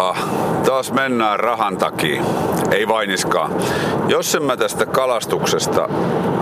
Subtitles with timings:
[0.00, 0.28] Jaha,
[0.66, 2.22] taas mennään rahan takia.
[2.70, 3.52] Ei vainiskaan.
[4.08, 5.88] Jos en mä tästä kalastuksesta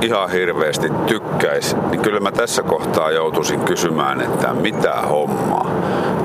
[0.03, 5.71] ihan hirveästi tykkäisi, niin kyllä mä tässä kohtaa joutuisin kysymään, että mitä hommaa.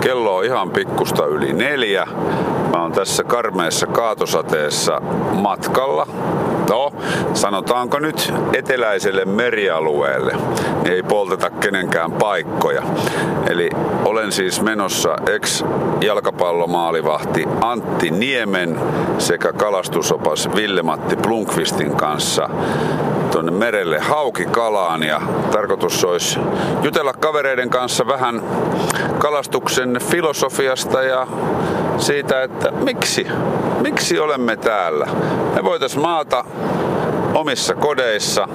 [0.02, 2.08] Kello on ihan pikkusta yli neljä.
[2.72, 5.02] Mä oon tässä karmeessa kaatosateessa
[5.34, 6.08] matkalla.
[6.74, 6.92] No,
[7.34, 10.34] sanotaanko nyt eteläiselle merialueelle.
[10.84, 12.84] Niin ei polteta kenenkään paikkoja.
[13.50, 13.70] Eli
[14.06, 18.80] olen siis menossa ex-jalkapallomaalivahti Antti Niemen
[19.18, 22.50] sekä kalastusopas Ville-Matti Plunkvistin kanssa
[23.44, 26.40] tuonne merelle haukikalaan ja tarkoitus olisi
[26.82, 28.42] jutella kavereiden kanssa vähän
[29.18, 31.28] kalastuksen filosofiasta ja
[31.98, 33.28] siitä, että miksi,
[33.82, 35.08] miksi olemme täällä.
[35.56, 36.46] Me voitaisiin maata
[37.34, 38.48] omissa kodeissa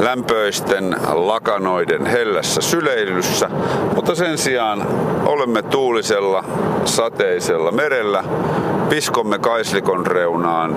[0.00, 3.50] lämpöisten lakanoiden hellässä syleilyssä,
[3.94, 4.86] mutta sen sijaan
[5.26, 6.44] olemme tuulisella,
[6.84, 8.24] sateisella merellä,
[8.88, 10.76] piskomme kaislikon reunaan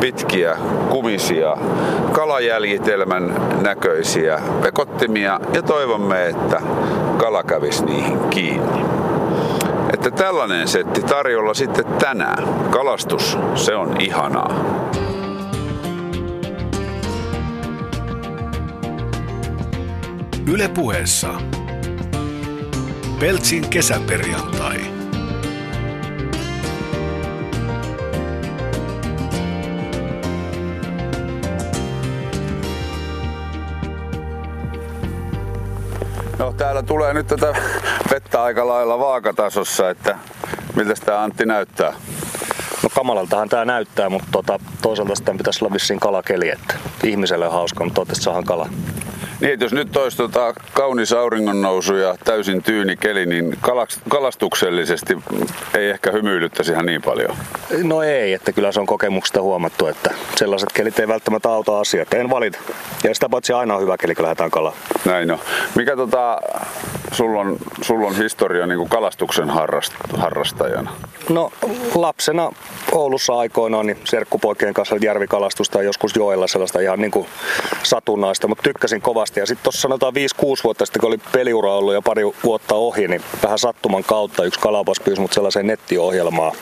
[0.00, 0.56] pitkiä,
[0.90, 1.56] kumisia,
[2.12, 6.60] kalajäljitelmän näköisiä pekottimia ja toivomme, että
[7.18, 8.84] kala kävisi niihin kiinni.
[9.92, 12.48] Että tällainen setti tarjolla sitten tänään.
[12.70, 14.50] Kalastus, se on ihanaa.
[20.52, 21.28] Yle puheessa.
[23.20, 24.95] Peltsin kesäperjantai.
[36.38, 37.54] No täällä tulee nyt tätä
[38.10, 40.18] vettä aika lailla vaakatasossa, että
[40.76, 41.92] miltä tämä Antti näyttää?
[42.82, 47.52] No kamalaltahan tämä näyttää, mutta tota, toisaalta sitä pitäisi olla vissiin kalakeli, että ihmiselle on
[47.52, 48.68] hauska, mutta toivottavasti saadaan kala.
[49.40, 53.58] Niin, jos nyt olisi tota kaunis auringonnousu ja täysin tyyni keli, niin
[54.08, 55.18] kalastuksellisesti
[55.74, 57.36] ei ehkä hymyilyttäisi ihan niin paljon.
[57.82, 62.06] No ei, että kyllä se on kokemuksesta huomattu, että sellaiset kelit ei välttämättä auta asiaa.
[62.14, 62.58] En valita.
[63.04, 64.72] Ja sitä paitsi aina on hyvä keli, kun lähdetään kalaa.
[65.04, 65.38] Näin on.
[65.74, 66.38] Mikä tota,
[67.12, 70.90] sulla on, sulla on historia niin kuin kalastuksen harrast, harrastajana?
[71.28, 71.52] No
[71.94, 72.52] lapsena
[72.92, 77.26] Oulussa aikoinaan niin serkkupoikien kanssa järvikalastusta joskus joella sellaista ihan niin kuin
[77.82, 79.40] satunnaista, mutta tykkäsin kovasti.
[79.40, 80.16] Ja sitten tuossa sanotaan 5-6
[80.64, 84.60] vuotta sitten, kun oli peliura ollut jo pari vuotta ohi, niin vähän sattuman kautta yksi
[84.60, 86.52] kalapas pyysi mut sellaiseen nettiohjelmaan.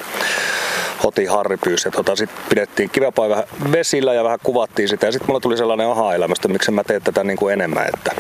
[1.04, 1.91] Hoti Harri pyysi.
[1.91, 5.06] Tota, sitten pidettiin kiväpai vähän vesillä ja vähän kuvattiin sitä.
[5.06, 8.12] Ja sitten mulla tuli sellainen aha-elämästä, miksi mä teen tätä niin kuin enemmän, että,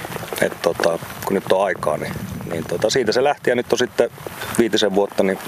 [0.42, 2.12] että tota, kun nyt on aikaa, niin,
[2.54, 3.50] niin tota, siitä se lähti.
[3.50, 4.10] Ja nyt on sitten
[4.58, 5.38] viitisen vuotta, niin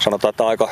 [0.00, 0.70] sanotaan, että aika,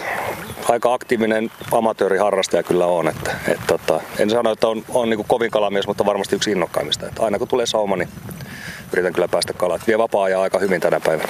[0.69, 3.09] aika aktiivinen amatööriharrastaja kyllä on.
[3.09, 7.06] Että, et, tota, en sano, että on, on niin kovin kalamies, mutta varmasti yksi innokkaimmista.
[7.06, 8.09] Että aina kun tulee sauma, niin
[8.93, 9.81] yritän kyllä päästä kalaan.
[9.87, 11.28] Vie vapaa-ajaa aika hyvin tänä päivänä.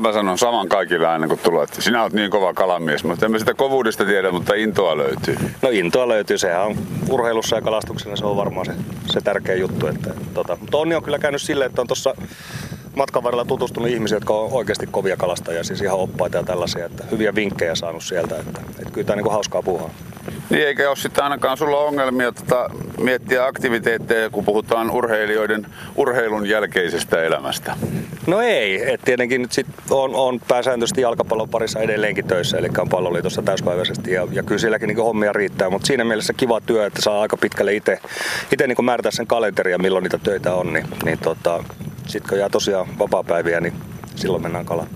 [0.00, 3.38] Mä sanon saman kaikille aina kun tulee, että sinä olet niin kova kalamies, mutta emme
[3.38, 5.36] sitä kovuudesta tiedä, mutta intoa löytyy.
[5.62, 6.76] No intoa löytyy, sehän on
[7.08, 8.72] urheilussa ja kalastuksessa se on varmaan se,
[9.06, 9.86] se tärkeä juttu.
[9.86, 12.14] Että, tota, mutta onni on kyllä käynyt silleen, että on tuossa
[12.94, 17.04] matkan varrella tutustunut ihmisiä, jotka on oikeasti kovia kalastajia, siis ihan oppaita ja tällaisia, että
[17.10, 19.90] hyviä vinkkejä saanut sieltä, että, että kyllä tämä niin hauskaa puhua.
[20.50, 25.66] Niin eikä ole sitten ainakaan sulla ongelmia tota, miettiä aktiviteetteja, kun puhutaan urheilijoiden
[25.96, 27.76] urheilun jälkeisestä elämästä?
[28.26, 32.88] No ei, et tietenkin nyt sit on, on pääsääntöisesti jalkapallon parissa edelleenkin töissä, eli on
[32.88, 37.02] palloliitossa täyspäiväisesti ja, ja kyllä silläkin niin hommia riittää, mutta siinä mielessä kiva työ, että
[37.02, 37.98] saa aika pitkälle itse
[38.66, 41.64] niin määrätä sen kalenteria, milloin niitä töitä on, niin, niin tota,
[42.06, 43.74] sitten kun jää tosiaan vapaa-päiviä, niin
[44.16, 44.88] silloin mennään kalaan.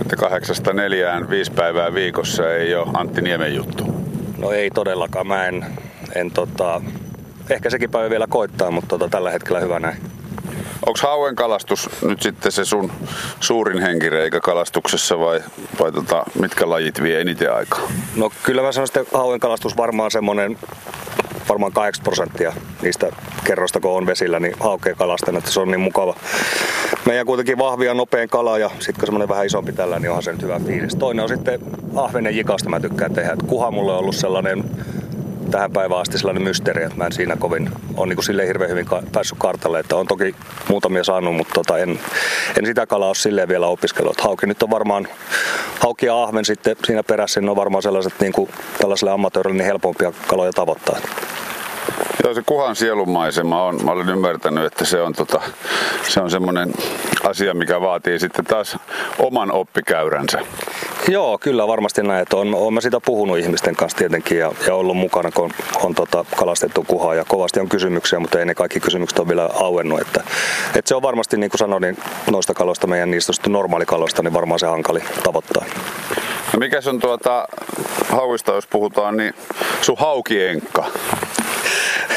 [0.00, 3.84] Että kahdeksasta neljään viisi päivää viikossa ei ole Antti Niemen juttu.
[4.38, 5.26] No ei todellakaan.
[5.26, 5.66] Mä en,
[6.14, 6.80] en tota,
[7.50, 9.96] ehkä sekin päivä vielä koittaa, mutta tota, tällä hetkellä hyvä näin.
[10.86, 12.92] Onko hauen kalastus nyt sitten se sun
[13.40, 15.40] suurin henkireikä kalastuksessa vai,
[15.80, 17.80] vai tota, mitkä lajit vie eniten aikaa?
[18.16, 20.58] No kyllä mä sanoisin, että hauen kalastus varmaan semmoinen
[21.48, 23.10] varmaan 8 prosenttia niistä
[23.44, 26.16] kerroista, kun on vesillä, niin haukea kalastan, että se on niin mukava.
[27.06, 30.32] Meidän kuitenkin vahvia nopein kala ja sitten kun semmoinen vähän isompi tällä, niin onhan se
[30.32, 30.94] nyt hyvä fiilis.
[30.94, 31.60] Toinen on sitten
[31.96, 33.36] ahvenen jikasta mä tykkään tehdä.
[33.46, 34.64] Kuha mulle on ollut sellainen
[35.52, 38.86] tähän päivään asti sellainen mysteeri, että mä en siinä kovin on niin silleen hirveän hyvin
[39.12, 40.34] päässyt kartalle, että on toki
[40.68, 42.00] muutamia saanut, mutta tota en,
[42.58, 44.20] en sitä kalaa ole silleen vielä opiskellut.
[44.20, 45.08] Hauki nyt on varmaan,
[45.80, 48.50] hauki ja ahven sitten siinä perässä, niin on varmaan sellaiset niin kuin
[48.80, 50.96] tällaiselle amatöörille niin helpompia kaloja tavoittaa.
[52.24, 55.40] Joo, se kuhan sielunmaisema on, mä olen ymmärtänyt, että se on, tota,
[56.08, 56.72] se on semmoinen
[57.24, 58.76] asia, mikä vaatii sitten taas
[59.18, 60.38] oman oppikäyränsä.
[61.08, 62.22] Joo, kyllä varmasti näin.
[62.22, 65.50] Että on, on mä sitä puhunut ihmisten kanssa tietenkin ja, ja ollut mukana, kun on,
[65.82, 69.50] on tota, kalastettu kuhaa ja kovasti on kysymyksiä, mutta ei ne kaikki kysymykset ole vielä
[69.54, 70.00] auennut.
[70.00, 70.20] Että,
[70.66, 71.96] että se on varmasti, niin kuin sanoin, niin
[72.30, 75.64] noista kaloista, meidän niistä normaalikaloista, niin varmaan se hankali tavoittaa.
[76.52, 77.48] No mikä on tuota
[78.08, 79.34] hauista, jos puhutaan, niin
[79.80, 80.84] sun haukienkka?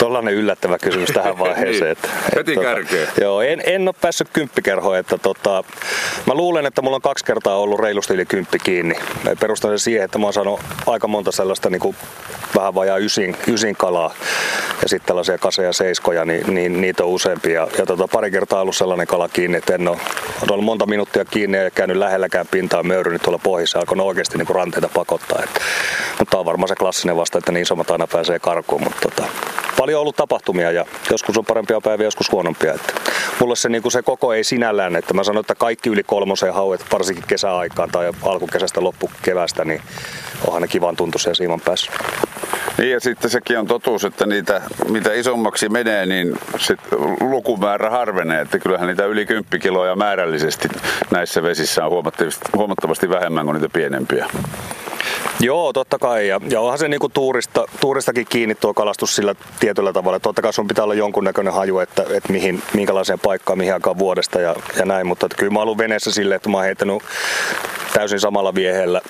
[0.00, 1.80] Tollainen yllättävä kysymys tähän vaiheeseen.
[1.80, 1.92] niin.
[1.92, 3.08] että, Heti että, kärkeen.
[3.20, 4.98] Joo, en, en ole päässyt kymppikerhoon.
[4.98, 5.64] Että tota,
[6.26, 8.94] mä luulen, että mulla on kaksi kertaa ollut reilusti yli kymppi kiinni.
[9.40, 11.96] Perustan sen siihen, että mä oon saanut aika monta sellaista niin kuin
[12.56, 14.14] vähän vajaa ysin, ysin kalaa.
[14.82, 17.60] Ja sitten tällaisia kaseja seiskoja, niin, niin niitä on useampia.
[17.60, 19.98] Ja, ja tota, pari kertaa ollut sellainen kala kiinni, että en ole,
[20.42, 23.78] on ollut monta minuuttia kiinni ja käynyt lähelläkään pintaa möyrynyt tuolla pohjissa.
[23.78, 25.42] Alkoi oikeasti niin kuin ranteita pakottaa.
[25.44, 25.60] Että,
[26.18, 28.82] mutta on varmaan se klassinen vasta, että niin isommat aina pääsee karkuun.
[28.84, 29.24] Mutta tota,
[29.80, 32.74] paljon ollut tapahtumia ja joskus on parempia päiviä, joskus huonompia.
[32.74, 32.92] Että
[33.40, 36.54] mulle se, niin kuin se koko ei sinällään, että mä sanon, että kaikki yli kolmoseen
[36.54, 39.82] hauet, varsinkin kesäaikaan tai alkukesästä loppukevästä, niin
[40.46, 41.92] onhan ne kivan tuntuisia siiman päässä.
[42.78, 46.80] Niin ja sitten sekin on totuus, että niitä, mitä isommaksi menee, niin sit
[47.20, 48.40] lukumäärä harvenee.
[48.40, 50.68] Että kyllähän niitä yli 10 kiloja määrällisesti
[51.10, 54.26] näissä vesissä on huomattavasti, huomattavasti vähemmän kuin niitä pienempiä.
[55.40, 56.28] Joo, totta kai.
[56.28, 60.20] Ja, ja onhan se niinku tuurista, tuuristakin kiinni tuo kalastus sillä tietyllä tavalla.
[60.20, 64.40] Totta kai sun pitää olla jonkunnäköinen haju, että, että mihin, minkälaiseen paikkaan, mihin aikaan vuodesta
[64.40, 65.06] ja, ja näin.
[65.06, 67.02] Mutta että kyllä mä ollut veneessä silleen, että mä oon heittänyt
[67.92, 69.00] täysin samalla vieheellä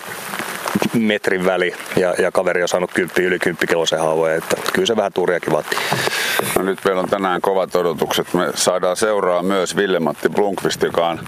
[0.95, 4.97] metrin väli ja, ja kaveri on saanut kymppi, yli 10 kilosen haavoja, että kyllä se
[4.97, 5.79] vähän tuuriakin vaatii.
[6.59, 8.35] No nyt meillä on tänään kovat odotukset.
[8.35, 11.21] Me saadaan seuraa myös Ville-Matti Blunkvist, joka on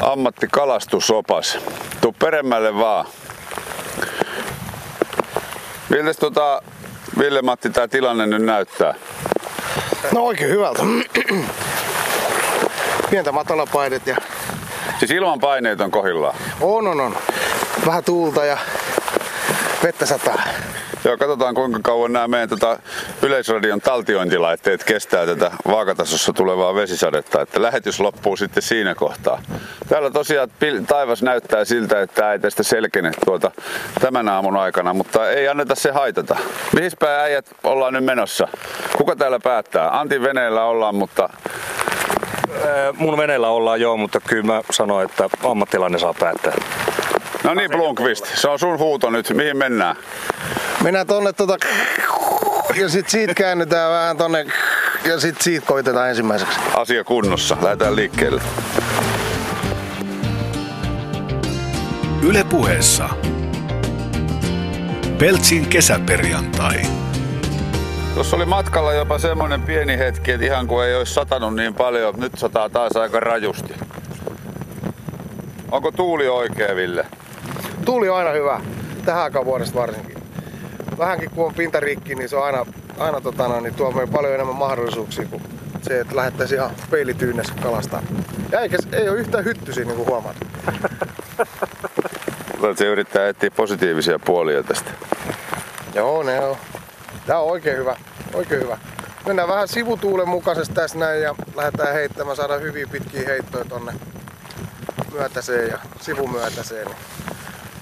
[0.00, 1.58] ammattikalastusopas.
[2.00, 3.06] Tuu peremmälle vaan.
[5.88, 6.62] Miltä tota,
[7.18, 8.94] Ville-Matti tämä tilanne nyt näyttää?
[10.14, 10.82] No oikein hyvältä.
[13.10, 14.16] Pientä matalapainet ja
[14.98, 16.34] Siis ilman paineet on kohillaan.
[16.60, 17.16] on on on.
[17.86, 18.58] Vähän tuulta ja
[19.82, 20.42] vettä sataa.
[21.04, 22.78] Joo, katsotaan kuinka kauan nämä meidän tota
[23.22, 29.42] Yleisradion taltiointilaitteet kestää tätä vaakatasossa tulevaa vesisadetta, että lähetys loppuu sitten siinä kohtaa.
[29.88, 30.48] Täällä tosiaan
[30.86, 33.50] taivas näyttää siltä, että ei tästä selkene tuota
[34.00, 36.36] tämän aamun aikana, mutta ei anneta se haitata.
[36.74, 38.48] Mihin päin äijät ollaan nyt menossa?
[38.96, 40.00] Kuka täällä päättää?
[40.00, 41.28] Antin veneellä ollaan, mutta
[42.98, 46.52] Mun veneellä ollaan joo, mutta kyllä mä sanoin, että ammattilainen saa päättää.
[47.44, 49.30] no niin Blunkvist, se on sun huuto nyt.
[49.34, 49.96] Mihin mennään?
[50.84, 51.56] Mennään tonne tota
[52.74, 54.46] ja sit siitä käännytään vähän tonne
[55.04, 56.58] ja sit siitä koitetaan ensimmäiseksi.
[56.76, 57.56] Asia kunnossa.
[57.62, 58.42] Lähdetään liikkeelle.
[62.22, 63.08] Yle puheessa.
[65.18, 66.82] Peltsin kesäperjantai.
[68.14, 72.14] Tuossa oli matkalla jopa semmoinen pieni hetki, että ihan kuin ei olisi satanut niin paljon,
[72.16, 73.74] nyt sataa taas aika rajusti.
[75.70, 77.06] Onko tuuli oikea, Ville?
[77.84, 78.60] Tuuli on aina hyvä.
[79.04, 80.17] Tähän aikaan vuodesta varsinkin.
[80.98, 82.66] Vähänkin kun on pintarikki, niin se on aina,
[82.98, 85.42] aina tota, no, niin tuo meille paljon enemmän mahdollisuuksia kuin
[85.82, 88.02] se, että lähettäisiin ihan peilityynessä kalastaa.
[88.52, 90.36] Ja eikä, ei ole yhtään hyttysiä, niin kuin huomaat.
[92.76, 94.90] Se yrittää etsiä positiivisia puolia tästä.
[95.94, 96.56] Joo, ne on.
[97.26, 97.96] Tää on oikein hyvä.
[98.34, 98.78] Oikein hyvä.
[99.26, 102.36] Mennään vähän sivutuulen mukaisesti tässä näin ja lähdetään heittämään.
[102.36, 103.92] Saadaan hyviä pitkiä heittoja tonne
[105.12, 106.88] myötäseen ja sivumyötäseen.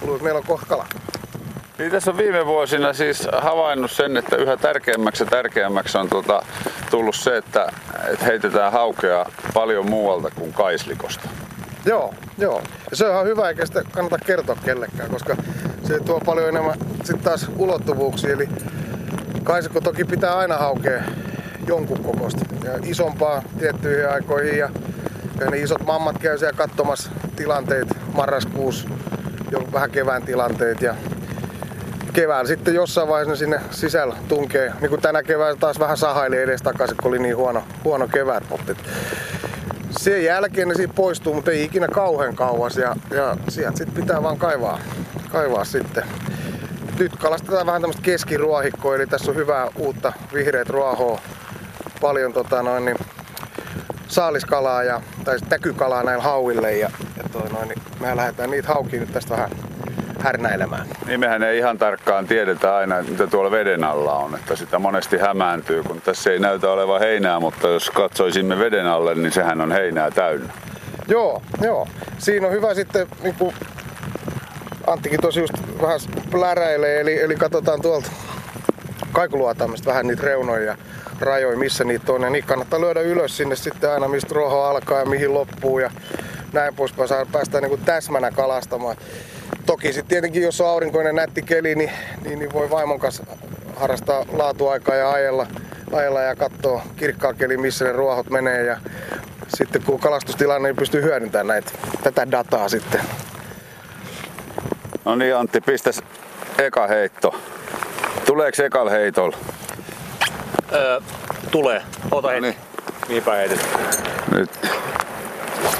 [0.02, 0.86] Luulen, meillä on kohta kala.
[1.78, 6.42] Niin tässä on viime vuosina siis havainnut sen, että yhä tärkeämmäksi ja tärkeämmäksi on tuota,
[6.90, 7.72] tullut se, että,
[8.12, 11.28] että heitetään haukea paljon muualta kuin kaislikosta.
[11.86, 12.62] Joo, joo.
[12.90, 15.36] Ja se on hyvä, eikä sitä kannata kertoa kellekään, koska
[15.84, 18.32] se tuo paljon enemmän sitten taas ulottuvuuksia.
[18.32, 18.48] Eli
[19.44, 21.02] kaisikko toki pitää aina haukea
[21.66, 22.44] jonkun kokosta.
[22.64, 24.58] Ja isompaa tiettyihin aikoihin.
[24.58, 24.70] Ja,
[25.40, 28.88] ja ne isot mammat käy siellä katsomassa tilanteet marraskuussa,
[29.50, 30.82] jo vähän kevään tilanteet.
[30.82, 30.94] Ja
[32.16, 34.72] kevään sitten jossain vaiheessa ne sinne sisällä tunkee.
[34.80, 38.44] Niin kuin tänä keväänä taas vähän sahaili edes takaisin, kun oli niin huono, huono kevät.
[38.50, 38.74] Mutta
[39.90, 44.22] sen jälkeen ne siitä poistuu, mutta ei ikinä kauhean kauas ja, ja sieltä sitten pitää
[44.22, 44.78] vaan kaivaa,
[45.32, 46.04] kaivaa sitten.
[46.98, 51.20] Nyt kalastetaan vähän tämmöistä keskiruohikkoa, eli tässä on hyvää uutta vihreät ruohoa,
[52.00, 52.96] paljon tota noin, niin
[54.08, 59.00] saaliskalaa ja, tai täkykalaa näillä hauille ja, ja toi noin, niin mehän lähdetään niitä haukia
[59.00, 59.50] nyt tästä vähän
[60.26, 60.86] härnäilemään.
[61.06, 65.18] Niin mehän ei ihan tarkkaan tiedetä aina, mitä tuolla veden alla on, että sitä monesti
[65.18, 69.72] hämääntyy, kun tässä ei näytä olevan heinää, mutta jos katsoisimme veden alle, niin sehän on
[69.72, 70.52] heinää täynnä.
[71.08, 71.88] Joo, joo.
[72.18, 73.54] Siinä on hyvä sitten, niin kuin
[74.86, 75.52] Anttikin tosi just
[75.82, 78.10] vähän pläräilee, eli, eli katsotaan tuolta
[79.12, 80.76] kaikuluotaamista vähän niitä reunoja ja
[81.20, 82.22] rajoja, missä niitä on.
[82.22, 85.90] Ja niitä kannattaa lyödä ylös sinne sitten aina, mistä ruoho alkaa ja mihin loppuu ja
[86.52, 87.08] näin poispäin.
[87.08, 88.96] Saa päästään niin kuin täsmänä kalastamaan.
[89.66, 91.90] Toki sitten tietenkin, jos on aurinkoinen nätti keli, niin,
[92.24, 93.26] niin, niin voi vaimon kanssa
[93.76, 95.46] harrastaa laatuaikaa ja ajella,
[95.92, 98.64] ajella ja katsoa kirkkaa keli, missä ne ruohot menee.
[98.64, 98.76] Ja
[99.56, 101.70] sitten kun kalastustilanne niin pystyy hyödyntämään näitä,
[102.02, 103.00] tätä dataa sitten.
[105.04, 106.02] No niin Antti, pistäs
[106.58, 107.34] eka heitto.
[108.26, 109.36] Tuleeko ekal heitolla?
[110.72, 111.00] Öö,
[111.50, 111.82] tulee.
[112.10, 112.40] Ota hetki.
[112.40, 112.56] niin.
[113.08, 113.68] Mihinpä heitit?
[114.34, 114.50] Nyt.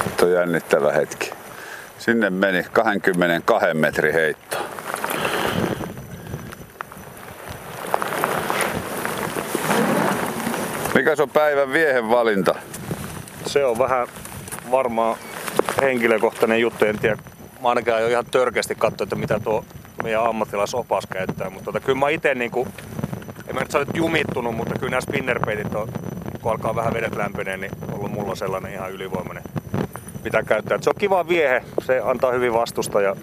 [0.05, 1.31] Nyt on jännittävä hetki.
[2.07, 4.57] Sinne meni 22 metri heitto.
[10.95, 12.55] Mikä on päivän viehen valinta?
[13.45, 14.07] Se on vähän
[14.71, 15.17] varmaan
[15.81, 16.85] henkilökohtainen juttu.
[16.85, 17.17] En tiedä,
[17.61, 19.65] mä ainakin jo ihan törkeästi katsoa, että mitä tuo
[20.03, 21.49] meidän ammattilaisopas käyttää.
[21.49, 22.67] Mutta tota, kyllä mä itse niinku,
[23.47, 25.87] en mä nyt sä jumittunut, mutta kyllä nämä spinnerpeitit on,
[26.41, 29.43] kun alkaa vähän vedet lämpenee, niin ollut mulla sellainen ihan ylivoimainen,
[30.23, 30.75] mitä käyttää.
[30.75, 33.15] Et se on kiva viehe, se antaa hyvin vastusta ja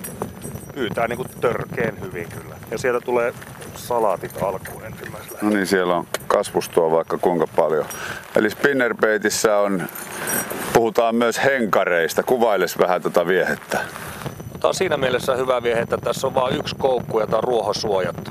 [0.75, 2.55] pyytää niinku törkeen hyvin kyllä.
[2.71, 3.35] Ja sieltä tulee
[3.75, 5.39] salaatit alkuun ensimmäisellä.
[5.43, 7.85] No niin, siellä on kasvustoa vaikka kuinka paljon.
[8.37, 9.83] Eli spinnerbaitissä on,
[10.73, 12.23] puhutaan myös henkareista.
[12.23, 13.79] Kuvailes vähän tota viehettä.
[14.61, 17.45] Tämä on siinä mielessä hyvä viehe, että tässä on vain yksi koukku ja tämä on
[17.45, 18.31] ruohosuojattu.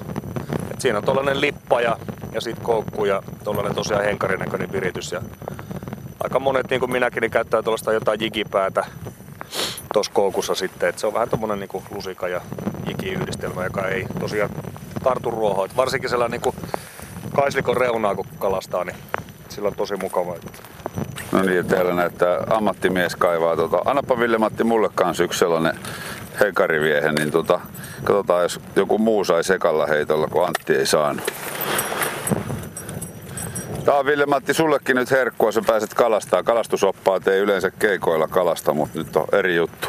[0.72, 1.98] Et siinä on tollanen lippa ja,
[2.34, 5.12] ja sitten koukku ja tollanen tosiaan henkarin näköinen viritys.
[5.12, 5.22] Ja
[6.24, 8.86] aika monet, niin kuin minäkin, niin käyttää tuollaista jotain jigipäätä
[9.94, 10.90] tuossa koukussa sitten.
[10.90, 12.42] Et se on vähän tommonen niin lusika ja
[12.88, 14.50] jiki-yhdistelmä, joka ei tosiaan
[15.04, 15.66] tartu ruohoa.
[15.66, 16.56] Et varsinkin sellainen niin
[17.36, 18.98] kaislikon reunaa, kun kalastaa, niin
[19.50, 20.36] sillä on tosi mukava.
[21.32, 23.56] No niin, täällä näyttää ammattimies kaivaa.
[23.56, 23.82] Tota.
[23.86, 25.80] Annapa Ville-Matti mulle kanssa yksi sellainen
[26.40, 27.60] henkariviehe, niin tota,
[28.04, 31.32] katsotaan jos joku muu sai sekalla heitolla, kun Antti ei saanut.
[33.86, 36.44] Tää on Ville-Matti sullekin nyt herkkua, sä pääset kalastaa.
[36.44, 39.88] Kalastusoppaat ei yleensä keikoilla kalasta, mutta nyt on eri juttu.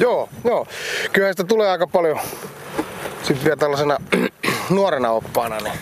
[0.00, 0.66] Joo, joo.
[1.12, 2.18] Kyllä sitä tulee aika paljon
[3.22, 3.98] sitten vielä tällaisena
[4.70, 5.78] nuorena oppaana, niin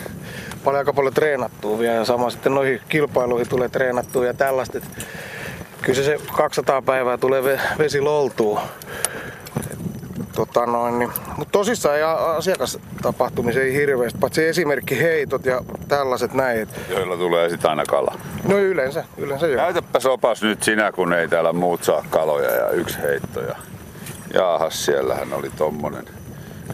[0.65, 4.81] paljon aika paljon treenattua vielä ja sama sitten noihin kilpailuihin tulee treenattua ja tällaista.
[5.83, 8.59] Kyllä se, se 200 päivää tulee ve- vesi loltuu.
[10.35, 11.11] Tota noin, niin.
[11.37, 16.69] Mutta tosissaan ei a- asiakastapahtumisia ei hirveästi, paitsi esimerkki heitot ja tällaiset näin.
[16.88, 18.19] Joilla tulee sit aina kala.
[18.49, 19.62] No yleensä, yleensä joo.
[19.62, 23.41] Näytäpä sopas nyt sinä, kun ei täällä muut saa kaloja ja yksi heitto.
[23.41, 23.55] Ja
[24.35, 26.05] jaahas, siellähän oli tommonen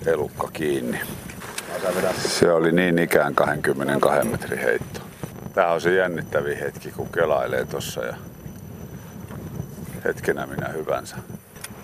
[0.06, 1.00] elukka kiinni.
[2.16, 5.00] Se oli niin ikään 22 metrin heitto.
[5.54, 8.14] Tää on se jännittävin hetki, kun kelailee tossa ja
[10.04, 11.16] hetkenä minä hyvänsä.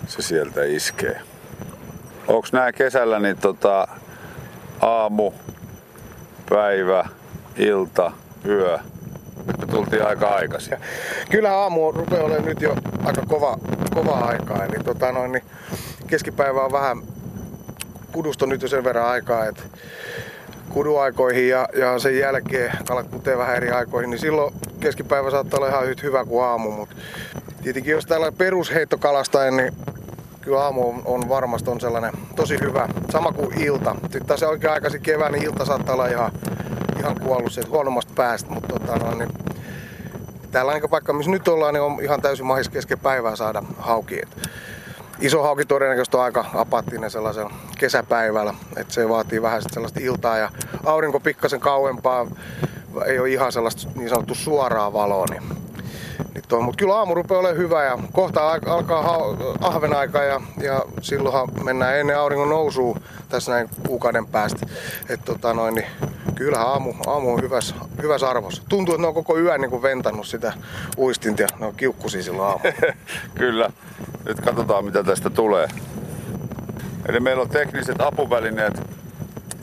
[0.07, 1.21] Se sieltä iskee.
[2.27, 3.87] Onks nää kesällä niin tota
[4.81, 5.31] aamu,
[6.49, 7.05] päivä,
[7.57, 8.11] ilta,
[8.45, 8.79] yö?
[9.45, 10.77] Me tultiin aika aikaisin.
[11.29, 13.57] Kyllä aamu rupeaa olemaan nyt jo aika kova,
[13.93, 14.65] kova aikaa.
[14.65, 15.43] Eli tota noin, niin
[16.07, 16.97] keskipäivä on vähän,
[18.11, 19.63] kudusta nyt jo sen verran aikaa, että
[20.69, 25.69] kuduaikoihin ja, ja sen jälkeen kalat kutee vähän eri aikoihin, niin silloin keskipäivä saattaa olla
[25.69, 26.71] ihan hyvä kuin aamu.
[26.71, 26.95] Mutta
[27.63, 29.73] tietenkin jos täällä perusheittokalastajan, niin
[30.47, 32.89] kyllä aamu on, on varmasti on sellainen tosi hyvä.
[33.09, 33.95] Sama kuin ilta.
[34.01, 36.31] Sitten taas oikein aikaisin kevään, niin ilta saattaa olla ihan,
[36.99, 38.49] ihan kuollut sieltä huonommasta päästä.
[38.49, 39.29] Mutta tota, no, niin
[40.51, 44.19] täällä paikka, missä nyt ollaan, niin on ihan täysin mahis kesken päivää saada hauki.
[44.21, 44.49] Et
[45.19, 48.53] iso hauki todennäköisesti on aika apaattinen sellaisella kesäpäivällä.
[48.77, 50.49] Et se vaatii vähän sit sellaista iltaa ja
[50.85, 52.27] aurinko pikkasen kauempaa.
[53.05, 55.25] Ei ole ihan sellaista niin sanottu suoraa valoa.
[55.29, 55.43] Niin,
[56.33, 59.17] niin toi, mutta kyllä aamu rupeaa olemaan hyvä ja kohta al- alkaa
[59.61, 64.65] ahven aika ja, ja silloinhan mennään ennen auringon nousua tässä näin kuukauden päästä.
[65.09, 65.87] Et tota noin, niin
[66.35, 68.63] kyllähän aamu, aamu on hyvässä, hyvässä arvossa.
[68.69, 70.53] Tuntuu, että ne on koko yön niin ventannut sitä
[70.97, 72.93] uistinta ja ne on kiukkusia silloin aamulla.
[73.39, 73.69] Kyllä.
[74.25, 75.67] Nyt katsotaan mitä tästä tulee.
[77.09, 78.81] Eli meillä on tekniset apuvälineet,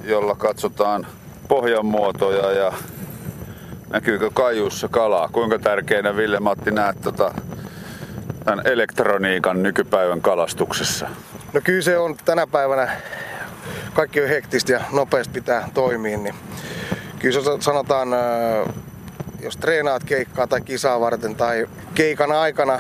[0.04, 1.06] jolla katsotaan
[1.49, 2.73] pohjan muotoja ja
[3.94, 5.28] näkyykö kaiussa kalaa.
[5.32, 7.34] Kuinka tärkeänä Ville-Matti näet tota,
[8.44, 11.08] tämän elektroniikan nykypäivän kalastuksessa?
[11.52, 12.88] No kyllä se on tänä päivänä,
[13.92, 16.34] kaikki on hektistä ja nopeasti pitää toimia, niin
[17.18, 18.08] kyllä se sanotaan,
[19.40, 22.78] jos treenaat keikkaa tai kisaa varten tai keikan aikana,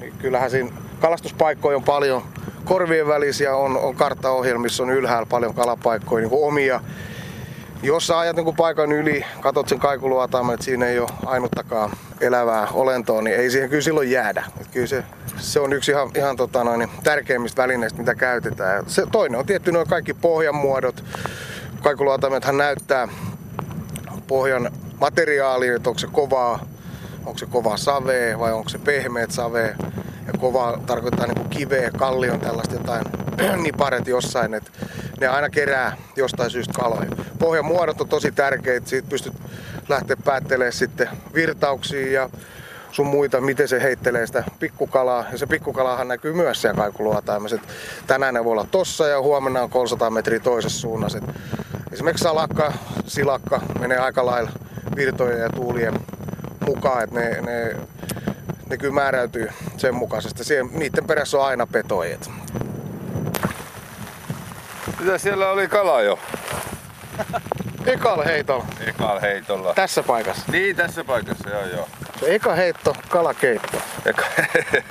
[0.00, 2.22] niin kyllähän siinä kalastuspaikkoja on paljon
[2.64, 6.80] korvien välissä on, on karttaohjelmissa on ylhäällä paljon kalapaikkoja niin omia.
[7.82, 12.68] Jos sä ajat niin paikan yli, katot sen kaikuluotaimen, että siinä ei ole ainuttakaan elävää
[12.72, 14.44] olentoa, niin ei siihen kyllä silloin jäädä.
[14.60, 15.04] Et kyllä se,
[15.36, 18.84] se on yksi ihan, ihan tota noin, tärkeimmistä välineistä, mitä käytetään.
[18.86, 21.04] Se toinen on tietty nuo kaikki pohjanmuodot.
[21.82, 23.08] Kaikuluotaimethan näyttää
[24.26, 24.70] pohjan
[25.00, 26.60] materiaali, että onko se kovaa,
[27.26, 29.76] onko se kovaa savea vai onko se pehmeät savea.
[30.32, 33.04] Ja kovaa tarkoittaa niin kuin kiveä, kallion, tällaista jotain
[33.62, 34.70] niparet jossain, että
[35.20, 37.10] ne aina kerää jostain syystä kaloja.
[37.38, 39.32] Pohjan muodot on tosi tärkeitä, siitä pystyt
[39.88, 42.30] lähteä päättelemään sitten virtauksia ja
[42.90, 45.24] sun muita, miten se heittelee sitä pikkukalaa.
[45.32, 47.58] Ja se pikkukalahan näkyy myös siellä kaikuluotaimessa.
[48.06, 51.18] Tänään ne voi olla tossa ja huomenna on 300 metriä toisessa suunnassa.
[51.18, 51.24] Et
[51.92, 52.72] esimerkiksi salakka,
[53.06, 54.50] silakka menee aika lailla
[54.96, 55.94] virtojen ja tuulien
[56.66, 57.76] mukaan, että ne, ne,
[58.70, 60.44] ne kyllä määräytyy sen mukaisesti.
[60.44, 62.30] Siihen, niiden perässä on aina petojet.
[65.00, 66.18] Mitä siellä oli kala jo?
[67.86, 69.74] Ekalla heitolla, Ekalla heitolla.
[69.74, 70.52] tässä paikassa.
[70.52, 71.88] Niin, tässä paikassa, joo joo.
[72.26, 73.78] Eka heitto, kalakeitto.
[74.06, 74.22] Eka...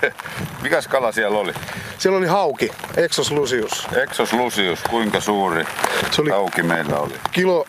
[0.63, 1.53] Mikäs kala siellä oli?
[1.97, 3.87] Siellä oli hauki, Exos lucius.
[3.95, 5.65] Exos Lucius, kuinka suuri
[6.11, 7.13] Se oli auki meillä oli?
[7.31, 7.65] kilo,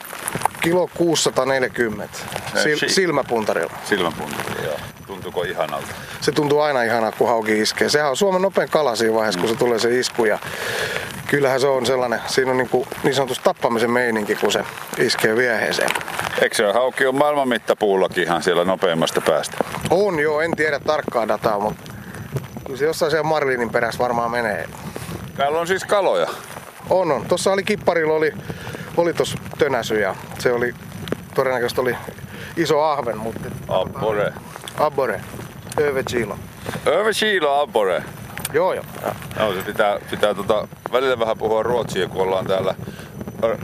[0.61, 2.19] kilo 640
[2.63, 3.73] Sil, silmäpuntarilla.
[3.85, 4.77] Silmänpuntari, joo.
[5.07, 5.87] Tuntuuko ihanalta?
[6.21, 7.89] Se tuntuu aina ihanaa, kun hauki iskee.
[7.89, 10.25] Sehän on Suomen nopein kala siinä vaiheessa, kun se tulee se isku.
[10.25, 10.39] Ja
[11.27, 14.65] kyllähän se on sellainen, siinä on niin, kuin, niin sanotusti tappamisen meininki, kun se
[14.99, 15.91] iskee vieheeseen.
[16.43, 19.57] Eikö se hauki on maailman mittapuullakin ihan siellä nopeimmasta päästä?
[19.91, 21.93] On joo, en tiedä tarkkaa dataa, mutta
[22.67, 24.69] kyllä se jossain siellä Marlinin perässä varmaan menee.
[25.37, 26.27] Täällä on siis kaloja.
[26.91, 27.27] On, on.
[27.27, 28.33] Tuossa oli kipparilla oli,
[28.97, 30.75] oli tuossa tönäsy ja se oli,
[31.35, 31.97] todennäköisesti oli
[32.57, 34.33] iso ahven, mutta Abbore.
[34.79, 35.21] abore,
[35.81, 36.39] över kilo.
[36.87, 38.03] Över kilo abbore.
[38.53, 38.85] Joo joo.
[39.39, 42.75] No, se pitää, pitää tota, välillä vähän puhua ruotsia, kun ollaan täällä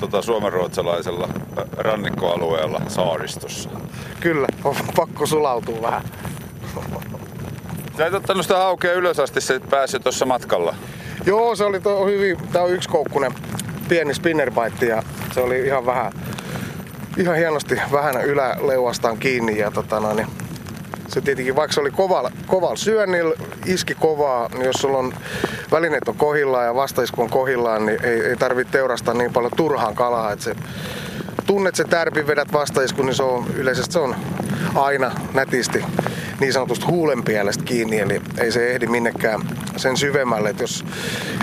[0.01, 1.29] tota, suomenruotsalaisella
[1.77, 3.71] rannikkoalueella saaristossa.
[4.21, 6.03] Kyllä, on pakko sulautua vähän.
[7.97, 10.75] Sä et ottanut sitä haukea ylös asti, se pääsi tuossa matkalla.
[11.27, 13.33] Joo, se oli to, hyvin, tää on yksi koukkunen
[13.89, 15.03] pieni spinnerbite ja
[15.33, 16.13] se oli ihan vähän,
[17.17, 20.29] ihan hienosti vähän yläleuastaan kiinni ja tota noin, niin
[21.09, 23.35] se tietenkin, vaikka se oli kovalla, kovalla syönnillä,
[23.67, 25.15] iski kovaa, niin jos sulla on
[25.73, 29.95] välineet on kohillaan ja vastaisku on kohillaan, niin ei, ei tarvitse teurastaa niin paljon turhaan
[29.95, 30.57] kalaa, että se
[31.47, 34.17] tunnet se tärpin, vedät vastaiskun, niin se on yleisesti se on
[34.75, 35.85] aina nätisti
[36.41, 39.41] niin sanotusti huulenpielestä kiinni, eli ei se ehdi minnekään
[39.77, 40.85] sen syvemmälle, että jos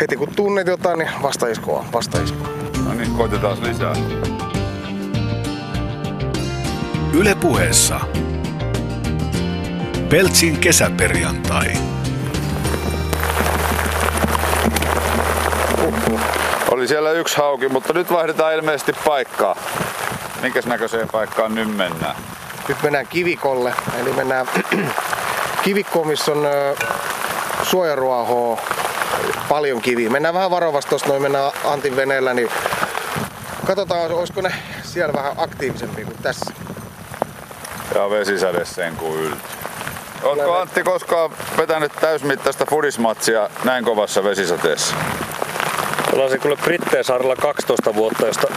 [0.02, 2.48] heti kun tunnet jotain, niin vastaisku on vastaisku.
[2.86, 3.94] No niin, koitetaan lisää.
[7.14, 8.00] Yle puheessa.
[10.10, 11.74] Peltsin kesäperjantai.
[16.72, 19.56] Oli siellä yksi hauki, mutta nyt vaihdetaan ilmeisesti paikkaa.
[20.42, 22.16] Minkäs näköiseen paikkaan nyt mennään?
[22.68, 24.48] Nyt mennään kivikolle, eli mennään
[25.64, 26.48] kivikkoon, missä on
[27.64, 28.62] suojaruohoa,
[29.50, 30.10] paljon kiviä.
[30.10, 32.50] Mennään vähän varovasti tuosta, noin mennään Antin veneellä, niin
[33.66, 36.63] katsotaan, olisiko ne siellä vähän aktiivisempia kuin tässä.
[37.96, 39.38] Ja vesisade sen kuin ylty.
[40.24, 44.96] Oletko Antti koskaan vetänyt täysmittaista fudismatsia näin kovassa vesisateessa?
[46.12, 48.48] Pelasin kyllä Britteen saarella 12 vuotta, josta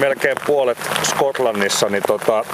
[0.00, 2.44] melkein puolet Skotlannissa, niin tota,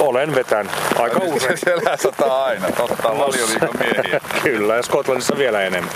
[0.00, 1.58] olen vetänyt aika usein.
[1.64, 4.20] Siellä sataa aina, totta, valioliikomiehiä.
[4.42, 5.94] Kyllä, ja Skotlannissa vielä enemmän.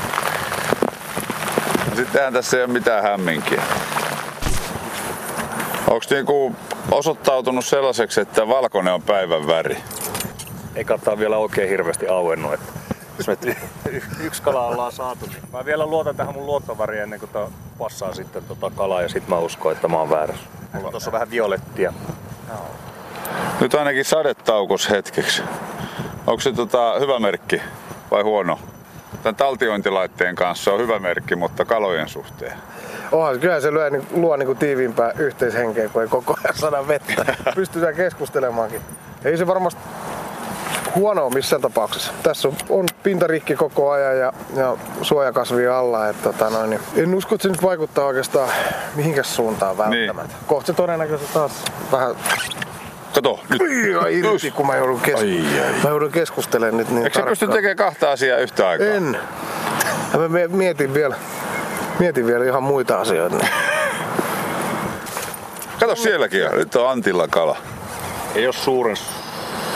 [1.97, 3.62] Sittenhän tässä ei ole mitään hämminkiä.
[5.87, 6.57] Onko niinku
[6.90, 9.77] osoittautunut sellaiseksi, että valkoinen on päivän väri?
[10.74, 12.55] Ei kattaa vielä oikein hirveästi auennut.
[12.55, 12.72] Että
[13.18, 13.57] jos me
[14.20, 17.31] yksi kala ollaan saatu, niin mä vielä luotan tähän mun luottoväriin ennen kuin
[17.79, 20.46] passaa sitten tota kalaa ja sit mä uskon, että mä oon väärässä.
[20.72, 21.92] Mulla on tossa vähän violettia.
[23.61, 25.42] Nyt ainakin sadetaukos hetkeksi.
[26.27, 27.62] Onko se tota, hyvä merkki
[28.11, 28.59] vai huono?
[29.22, 32.53] Tämän taltiointilaitteen kanssa on hyvä merkki, mutta kalojen suhteen.
[33.12, 36.88] Onhan, kyllä se lyö, niin, luo niin kuin tiiviimpää yhteishenkeä, kun ei koko ajan saada
[36.88, 37.25] vettä.
[37.55, 38.81] Pystytään keskustelemaankin.
[39.25, 39.81] Ei se varmasti
[40.94, 42.12] huono ole missään tapauksessa.
[42.23, 46.09] Tässä on, on pintarikki koko ajan ja, ja suojakasvi alla.
[46.09, 48.49] Että, tota noin, niin en usko, että se nyt vaikuttaa oikeastaan
[48.94, 50.33] mihinkäs suuntaan välttämättä.
[50.33, 50.47] Niin.
[50.47, 52.16] Kohta se todennäköisesti taas vähän
[53.14, 53.62] Kato, nyt.
[54.03, 55.73] Ai, irti, kun mä joudun, kes- Ai, ai.
[55.83, 57.57] mä joudun keskustelemaan nyt niin Eikö sä pysty tarkkaan.
[57.57, 58.87] tekemään kahta asiaa yhtä aikaa?
[58.87, 59.18] En.
[60.18, 61.16] Mä mie- mietin vielä,
[61.99, 63.47] mietin vielä ihan muita asioita.
[65.81, 66.59] Kato sielläkin, on.
[66.59, 67.57] nyt on Antilla kala.
[68.35, 68.97] Ei ole suuren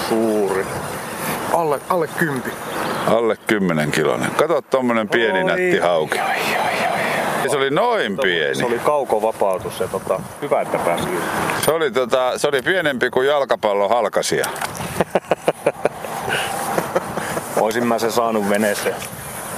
[0.09, 0.67] suuri.
[1.53, 2.51] Alle, alle kympi.
[3.07, 4.31] Alle 10 kilonen.
[4.31, 6.19] Kato tommonen pieni Oi, nätti hauki.
[6.19, 6.33] oi, oi,
[7.43, 7.49] oi.
[7.51, 8.55] Se oli noin pieni.
[8.55, 11.09] Se oli kaukovapautus ja tota, hyvä, että pääsi.
[11.65, 14.47] Se oli, tota, se oli pienempi kuin jalkapallon halkasia.
[17.61, 18.95] Oisin mä sen saanut veneeseen.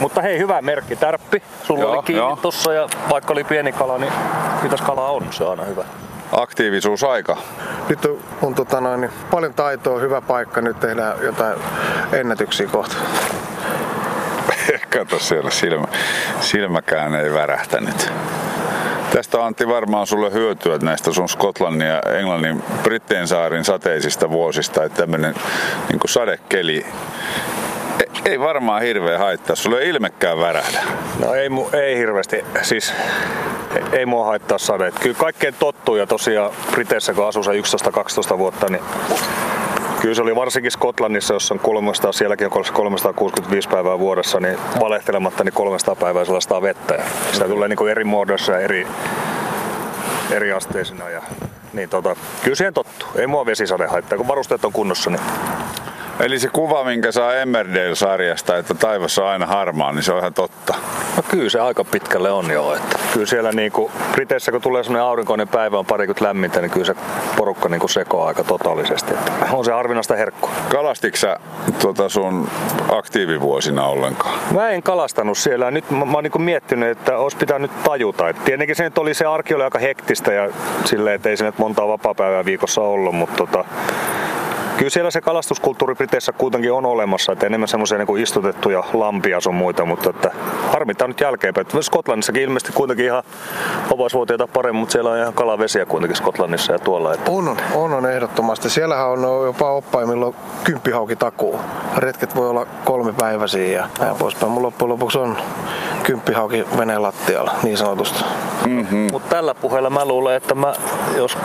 [0.00, 0.96] Mutta hei, hyvä merkki.
[0.96, 1.42] Tärppi.
[1.62, 2.38] Sulla Joo, oli kiinni joo.
[2.42, 4.12] tossa ja vaikka oli pieni kala, niin
[4.62, 5.26] mitäs kala on?
[5.30, 5.84] Se on aina hyvä.
[6.32, 7.36] Aktiivisuusaika.
[7.88, 10.60] Nyt on, on tota noin, niin paljon taitoa, hyvä paikka.
[10.60, 11.58] Nyt tehdään jotain
[12.12, 12.96] ennätyksiä kohta.
[14.98, 15.86] Kato siellä, silmä,
[16.40, 18.12] silmäkään ei värähtänyt.
[19.12, 24.84] Tästä on Antti varmaan sulle hyötyä näistä sun Skotlannin ja Englannin Britteen saarin sateisista vuosista,
[24.84, 25.34] että tämmönen
[25.88, 26.86] niin sadekeli
[28.24, 29.56] ei varmaan hirveä haittaa.
[29.56, 30.80] Sulle ei ilmekään värähdä.
[31.18, 32.44] No ei, ei hirveästi.
[32.62, 32.92] Siis
[33.92, 34.92] ei mua haittaa sade.
[35.00, 37.50] Kyllä kaikkeen tottuu ja tosiaan Briteissä kun asuu se
[38.32, 38.82] 11-12 vuotta, niin
[40.04, 45.44] Kyllä se oli varsinkin Skotlannissa, jossa on 300, sielläkin on 365 päivää vuodessa, niin valehtelematta
[45.44, 46.94] niin 300 päivää sellaista vettä.
[46.94, 48.86] Ja sitä tulee niin kuin eri muodossa ja eri,
[50.30, 51.08] eri asteisina.
[51.08, 51.22] Ja,
[51.74, 53.08] niin tota, kyllä siihen tottuu.
[53.16, 55.10] Ei mua vesisade haittaa, kun varusteet on kunnossa.
[55.10, 55.20] Niin
[56.20, 60.34] Eli se kuva, minkä saa Emmerdale-sarjasta, että taivassa on aina harmaa, niin se on ihan
[60.34, 60.74] totta.
[61.16, 62.74] No kyllä se aika pitkälle on jo.
[62.74, 66.86] Että kyllä siellä niinku, Briteissä kun tulee sellainen aurinkoinen päivä on parikymmentä lämmintä, niin kyllä
[66.86, 66.94] se
[67.36, 69.14] porukka niinku sekoaa aika totaalisesti.
[69.14, 70.50] Että on se harvinaista herkkua.
[70.68, 71.36] Kalastitko sä
[71.78, 72.48] tuota sun
[72.92, 74.38] aktiivivuosina ollenkaan?
[74.54, 75.70] Mä en kalastanut siellä.
[75.70, 78.28] Nyt mä, mä oon niinku miettinyt, että olisi pitänyt tajuta.
[78.28, 80.48] Et tietenkin se nyt oli se arki oli aika hektistä ja
[80.84, 83.64] silleen, että ei se nyt montaa vapaa viikossa ollut, mutta tota,
[84.76, 89.54] Kyllä siellä se kalastuskulttuuri Briteissä kuitenkin on olemassa, että enemmän semmoisia niin istutettuja lampia sun
[89.54, 90.30] muita, mutta että
[90.72, 91.66] harmittaa nyt jälkeenpäin.
[91.80, 93.22] Skotlannissakin ilmeisesti kuitenkin ihan
[93.90, 97.14] opaisvuotiaita paremmin, mutta siellä on ihan kalavesiä kuitenkin Skotlannissa ja tuolla.
[97.14, 97.30] Että...
[97.30, 98.70] On, on, on ehdottomasti.
[98.70, 101.60] Siellähän on jopa oppaimmilla kymppihauki takuu.
[101.96, 104.52] Retket voi olla kolme päiväisiä ja näin poispäin.
[104.52, 105.36] Mun loppujen lopuksi on
[106.06, 108.24] kymppihauki veneen lattialla, niin sanotusti.
[108.66, 109.08] Mm-hmm.
[109.12, 110.74] Mutta tällä puheella mä luulen, että mä,
[111.16, 111.36] jos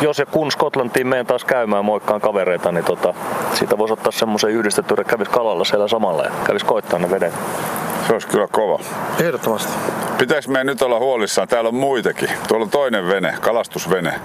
[0.00, 3.14] jos ja kun Skotlantiin menen taas käymään moikkaan kavereita, niin tota,
[3.54, 7.32] siitä voisi ottaa semmoisen yhdistetty, että kävisi kalalla siellä samalla ja kävisi koittaa ne vedet.
[8.06, 8.78] Se olisi kyllä kova.
[9.20, 9.72] Ehdottomasti.
[10.18, 11.48] Pitäis meidän nyt olla huolissaan?
[11.48, 12.30] Täällä on muitakin.
[12.48, 14.20] Tuolla on toinen vene, kalastusvene.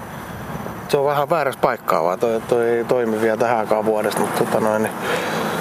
[0.88, 2.18] Se on vähän väärässä paikkaa vaan.
[2.18, 4.94] Toi, toi ei toimi vielä tähän aikaan vuodesta, mutta tota noin, niin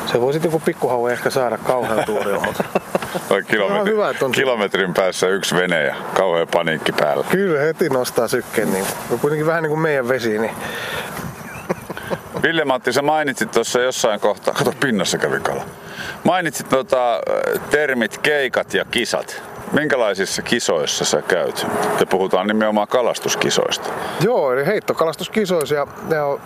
[0.06, 2.63] se voisi joku pikkuhau ehkä saada kauhean tuuri, mutta
[3.47, 7.23] kilometri, hyvä, on kilometrin päässä yksi vene ja kauhean paniikki päällä.
[7.32, 8.73] Kyllä heti nostaa sykkeen.
[8.73, 8.86] Niin.
[9.21, 10.39] Kuitenkin vähän niin kuin meidän vesi.
[10.39, 10.56] Niin.
[12.43, 15.65] Ville Matti, sä mainitsit tuossa jossain kohtaa, kato pinnassa kävi kala.
[16.23, 17.21] Mainitsit tota,
[17.69, 19.43] termit keikat ja kisat.
[19.71, 21.67] Minkälaisissa kisoissa sä käyt?
[21.99, 23.89] Ja puhutaan nimenomaan kalastuskisoista.
[24.21, 25.76] Joo, eli heittokalastuskisoissa.
[25.76, 26.38] Ja, ja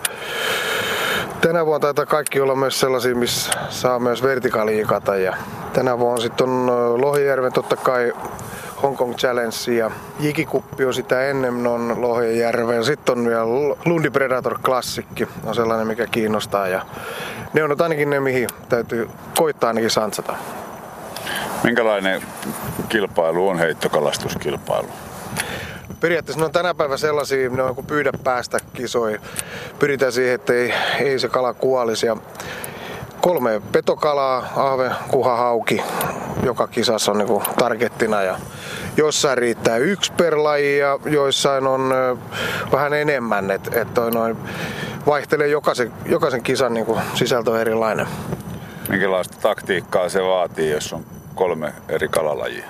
[1.40, 5.16] tänä vuonna taitaa kaikki olla myös sellaisia, missä saa myös vertikaaliikata.
[5.16, 5.36] Ja
[5.72, 8.12] tänä vuonna sitten on Lohijärven totta kai
[8.82, 12.84] Hong Kong Challenge ja Jikikuppi on sitä ennen on Lohijärven.
[12.84, 13.46] Sitten on vielä
[13.84, 16.68] Lundi Predator Klassikki on sellainen, mikä kiinnostaa.
[16.68, 16.86] Ja
[17.52, 20.36] ne on ainakin ne, mihin täytyy koittaa ainakin sansata.
[21.64, 22.22] Minkälainen
[22.88, 24.88] kilpailu on heittokalastuskilpailu?
[26.00, 29.20] Periaatteessa ne on tänä päivänä sellaisia, ne on kuin pyydä päästä kisoihin.
[29.78, 32.06] Pyritään siihen, että ei, ei se kala kuolisi.
[32.06, 32.16] Ja
[33.20, 35.82] kolme petokalaa, ahve, kuha, hauki,
[36.42, 38.38] joka kisassa on niin targettina ja
[38.96, 41.94] jossain riittää yksi per laji ja joissain on
[42.72, 44.36] vähän enemmän, että et noin
[45.06, 48.06] vaihtelee jokaisen, jokaisen kisan niin kuin sisältö on erilainen.
[48.88, 52.66] Minkälaista taktiikkaa se vaatii, jos on kolme eri kalalajia?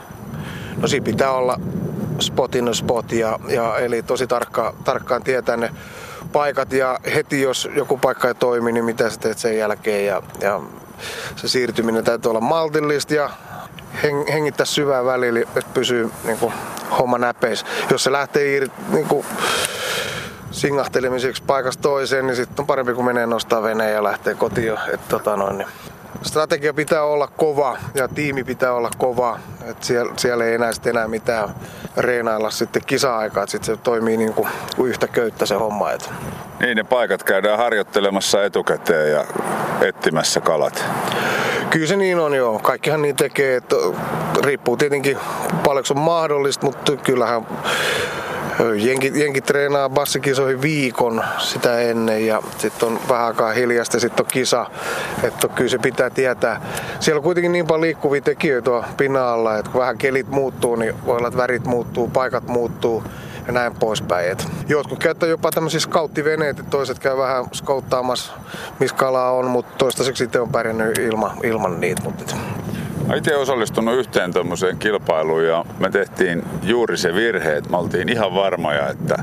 [0.77, 1.61] No siinä pitää olla
[2.21, 5.71] spotin spot ja, ja eli tosi tarkka, tarkkaan tietää ne
[6.33, 10.23] paikat ja heti jos joku paikka ei toimi, niin mitä sä teet sen jälkeen ja,
[10.41, 10.61] ja
[11.37, 13.31] se siirtyminen täytyy olla maltillista ja
[14.03, 16.53] heng, hengittää syvää välillä, että pysyy niin kuin,
[16.99, 17.65] homma näpeis.
[17.91, 19.27] Jos se lähtee irti, niin kuin,
[20.51, 24.79] singahtelemiseksi paikasta toiseen, niin sitten on parempi kuin menee nostaa veneen ja lähtee kotiin.
[24.93, 25.69] Et, tota noin, niin
[26.23, 29.39] strategia pitää olla kova ja tiimi pitää olla kova.
[29.71, 31.49] Et siellä, siellä ei enää, enää mitään
[31.97, 35.93] reenailla sitten kisa-aikaa, että sitten se toimii niin kuin, kuin yhtä köyttä se homma.
[35.93, 36.11] Et.
[36.61, 39.25] Niin, ne paikat käydään harjoittelemassa etukäteen ja
[39.81, 40.85] etsimässä kalat.
[41.71, 42.59] Kyllä se niin on joo.
[42.59, 43.77] Kaikkihan niin tekee, että
[44.45, 45.19] riippuu tietenkin
[45.65, 47.47] paljonko on mahdollista, mutta kyllähän
[48.77, 54.25] Jenki, jenki treenaa bassikisoihin viikon sitä ennen ja sitten on vähän aikaa hiljasta ja sitten
[54.25, 54.67] on kisa.
[55.23, 56.61] Että kyllä se pitää tietää.
[57.01, 60.95] Siellä on kuitenkin niin paljon liikkuvia tekijöitä pinnan alla, että kun vähän kelit muuttuu, niin
[61.07, 63.05] voi olla, että värit muuttuu, paikat muuttuu
[63.47, 64.31] ja näin poispäin.
[64.31, 68.33] Et jotkut käyttää jopa tämmöisiä skauttiveneitä, toiset käy vähän skauttaamassa,
[68.81, 72.03] missä kalaa on, mutta toistaiseksi sitten on pärjännyt ilman, ilman niitä.
[72.03, 72.37] Mutta
[73.09, 78.09] Mä itse osallistunut yhteen tuommoiseen kilpailuun ja me tehtiin juuri se virhe, että me oltiin
[78.09, 79.23] ihan varmoja, että,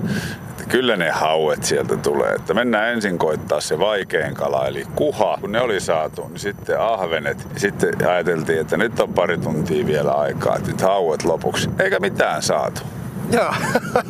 [0.49, 2.31] että kyllä ne hauet sieltä tulee.
[2.31, 5.37] Että mennään ensin koittaa se vaikein kala, eli kuha.
[5.41, 7.47] Kun ne oli saatu, niin sitten ahvenet.
[7.57, 11.69] Sitten ajateltiin, että nyt on pari tuntia vielä aikaa, että nyt hauet lopuksi.
[11.79, 12.81] Eikä mitään saatu.
[13.31, 13.53] Joo,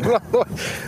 [0.06, 0.20] no,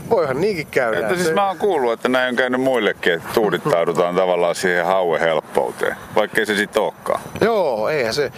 [0.09, 0.99] voihan niinkin käydä.
[0.99, 5.21] Että siis mä oon kuullut, että näin on käynyt muillekin, että tuudittaudutaan tavallaan siihen hauen
[5.21, 7.21] helppouteen, vaikkei se sitten olekaan.
[7.41, 8.31] Joo, eihän se.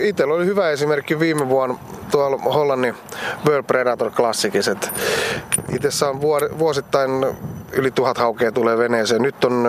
[0.00, 1.78] Itsellä oli hyvä esimerkki viime vuonna
[2.10, 2.94] tuolla Hollannin
[3.46, 4.76] World Predator Classicissa.
[5.74, 6.20] Itse saan
[6.58, 7.10] vuosittain
[7.72, 9.22] yli tuhat haukea tulee veneeseen.
[9.22, 9.68] Nyt on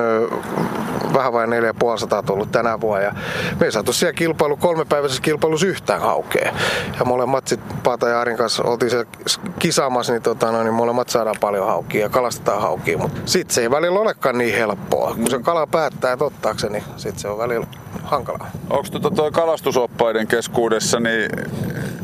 [1.14, 3.06] vähän vain 450 tullut tänä vuonna.
[3.06, 3.12] Ja
[3.60, 6.54] me ei saatu siellä kilpailu, kolmepäiväisessä kilpailussa yhtään haukea.
[7.00, 9.12] Ja molemmat sit Paata ja Arin kanssa oltiin siellä
[9.60, 12.98] kisaamassa, niin, tota, no, niin molemmat saadaan paljon haukia ja kalastetaan haukia.
[12.98, 15.16] Mutta sit se ei välillä olekaan niin helppoa.
[15.16, 17.68] Kun se kala päättää, että ottaako se, niin sit se on välillä
[18.04, 18.52] hankalaa.
[18.70, 21.32] Onko tota toi kalastusoppaiden keskuudessa, niin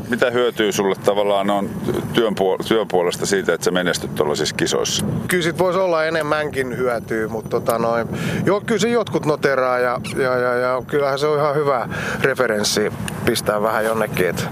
[0.08, 1.70] mitä hyötyy sulle tavallaan on
[2.12, 5.06] työn, puol- työn puolesta siitä, että sä menestyt tuollaisissa kisoissa?
[5.28, 8.08] Kyllä sit voisi olla enemmänkin hyötyä, mutta tota noin,
[8.44, 11.88] jo, kyllä se jotkut noteraa ja, ja, ja, ja kyllähän se on ihan hyvä
[12.22, 12.92] referenssi
[13.24, 14.42] pistää vähän jonnekin, että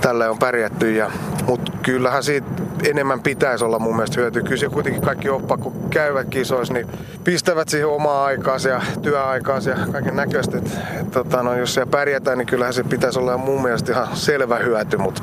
[0.00, 0.92] tälle on pärjätty.
[0.92, 1.10] Ja,
[1.46, 2.46] mutta kyllähän siitä
[2.84, 4.42] enemmän pitäisi olla mun mielestä hyötyä.
[4.42, 6.86] Kyllä se kuitenkin kaikki oppa, kun käyvät kisoissa, niin
[7.24, 10.58] pistävät siihen omaa aikaansa ja työaikaansa ja kaiken näköistä.
[10.58, 14.16] Et, et, tota, no, jos siellä pärjätään, niin kyllähän se pitäisi olla mun mielestä ihan
[14.16, 15.22] selvä hyöty, mutta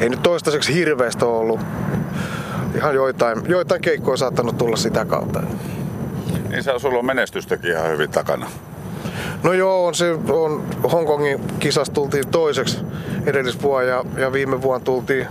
[0.00, 1.60] ei nyt toistaiseksi hirveästi ole ollut.
[2.74, 5.42] Ihan joitain, joitain keikkoja saattanut tulla sitä kautta.
[6.48, 8.50] Niin sä, sulla on menestystäkin ihan hyvin takana.
[9.42, 12.78] No joo, on se on Hongkongin kisasta tultiin toiseksi
[13.26, 15.26] edellisvuonna ja, ja viime vuonna tultiin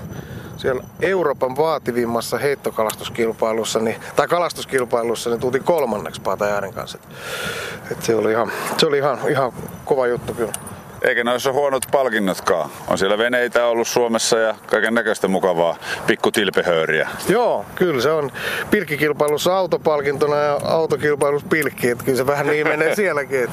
[0.57, 6.97] siellä Euroopan vaativimmassa heittokalastuskilpailussa, niin, tai kalastuskilpailussa, niin tultiin kolmanneksi Patajäärin kanssa.
[7.03, 9.51] Et, et se oli, ihan, se oli ihan, ihan
[9.85, 10.53] kova juttu kyllä.
[11.01, 12.69] Eikä noissa huonot palkinnotkaan.
[12.87, 17.09] On siellä veneitä ollut Suomessa ja kaiken näköistä mukavaa pikkutilpehööriä.
[17.29, 18.31] Joo, kyllä se on
[18.71, 21.89] pilkkikilpailussa autopalkintona ja autokilpailussa pilkki.
[21.89, 23.49] Että kyllä se vähän niin menee sielläkin.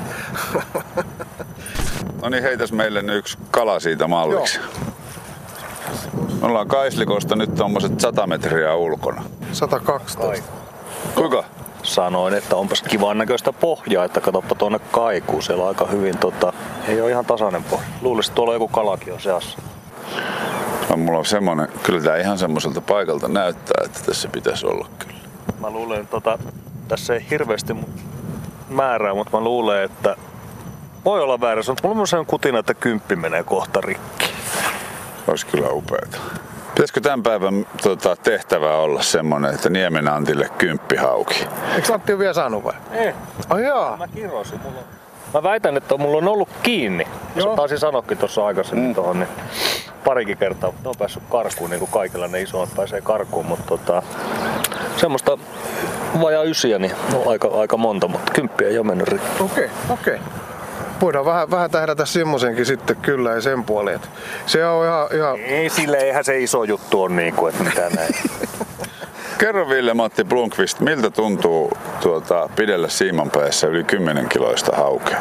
[2.22, 4.60] No niin, heitäs meille nyt yksi kala siitä malliksi.
[6.40, 9.24] Me ollaan Kaislikosta nyt tuommoiset 100 metriä ulkona.
[9.52, 10.44] 112.
[11.14, 11.44] Kuinka?
[11.86, 15.42] Sanoin, että onpas kivan näköistä pohjaa, että katsoppa tuonne kaikuu.
[15.42, 16.52] Siellä on aika hyvin, tota,
[16.88, 17.86] ei ole ihan tasainen pohja.
[18.02, 19.58] Luulisin, että tuolla joku kalakin on seassa.
[20.90, 25.16] No, mulla on semmonen, kyllä tää ihan semmoiselta paikalta näyttää, että tässä pitäisi olla kyllä.
[25.60, 26.38] Mä luulen, että tota,
[26.88, 27.76] tässä ei hirveästi
[28.68, 30.16] määrää, mutta mä luulen, että
[31.04, 34.26] voi olla väärässä, mutta mulla on sellainen kutina, että kymppi menee kohta rikki.
[35.28, 36.18] Olisi kyllä upeeta.
[36.76, 41.46] Pitäisikö tämän päivän tota, tehtävä olla semmonen, että Niemen Antille kymppi hauki?
[41.74, 42.72] Eikö Antti ole vielä saanut vai?
[42.92, 43.12] Ei.
[43.48, 43.96] Ai jaa.
[43.96, 44.60] Mä kirosin.
[44.62, 44.80] Mulla.
[45.34, 47.06] Mä väitän, että mulla on ollut kiinni.
[47.36, 47.46] Joo.
[47.46, 47.56] Joo.
[47.56, 48.94] Taisin sanoakin tuossa aikaisemmin mm.
[48.94, 49.28] tuohon, niin
[50.04, 50.72] parikin kertaa.
[50.82, 54.02] Ne on päässyt karkuun, niin kuin kaikilla ne isommat pääsee karkuun, mutta tota,
[54.96, 55.38] semmoista
[56.20, 59.42] vajaa ysiä, niin no, aika, aika monta, mutta kymppiä ei ole mennyt rikki.
[59.42, 60.14] Okei, okay, okei.
[60.14, 60.45] Okay.
[61.00, 63.92] Voidaan vähän, vähän tähdätä semmoisenkin sitten kyllä ja sen puoli.
[63.92, 64.08] Että
[64.46, 65.36] se on ihan, ihan...
[65.36, 68.14] Ei sille, eihän se iso juttu on niin kuin, että mitä näin.
[69.38, 75.20] Kerro Ville-Matti Blomqvist, miltä tuntuu tuota, pidellä siimanpäässä yli 10 kiloista haukea?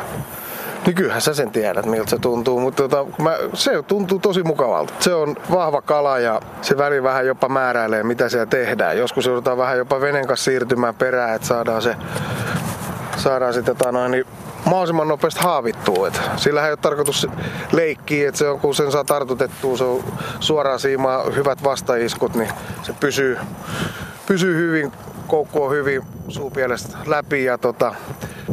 [0.86, 4.94] Niin kyllähän sä sen tiedät, miltä se tuntuu, mutta tota, mä, se tuntuu tosi mukavalta.
[5.00, 8.98] Se on vahva kala ja se väli vähän jopa määräilee, mitä siellä tehdään.
[8.98, 11.96] Joskus joudutaan vähän jopa venen kanssa siirtymään perään, että saadaan se,
[13.18, 14.26] saadaan se tota noin, niin
[14.66, 16.08] mahdollisimman nopeasti haavittua.
[16.08, 17.28] Et sillähän ei ole tarkoitus
[17.72, 20.04] leikkiä, että se on, kun sen saa tartutettua, se on
[20.40, 22.50] suoraan siimaa, hyvät vastaiskut, niin
[22.84, 23.38] se pysyy,
[24.26, 24.92] pysyy hyvin,
[25.28, 27.96] koukku on hyvin suupielestä läpi ja tota,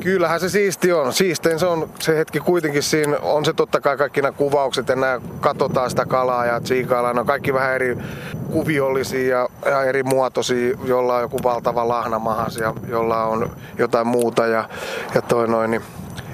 [0.00, 1.12] Kyllähän se siisti on.
[1.12, 3.18] Siistein se on se hetki kuitenkin siinä.
[3.22, 7.18] On se totta kai kaikki nämä kuvaukset ja nämä katsotaan sitä kalaa ja tsiikaillaan.
[7.18, 7.98] On kaikki vähän eri
[8.50, 14.46] kuviollisia ja, ja eri muotoisia, jolla on joku valtava lahnamahas ja jolla on jotain muuta
[14.46, 14.68] ja,
[15.14, 15.82] ja toi noin, niin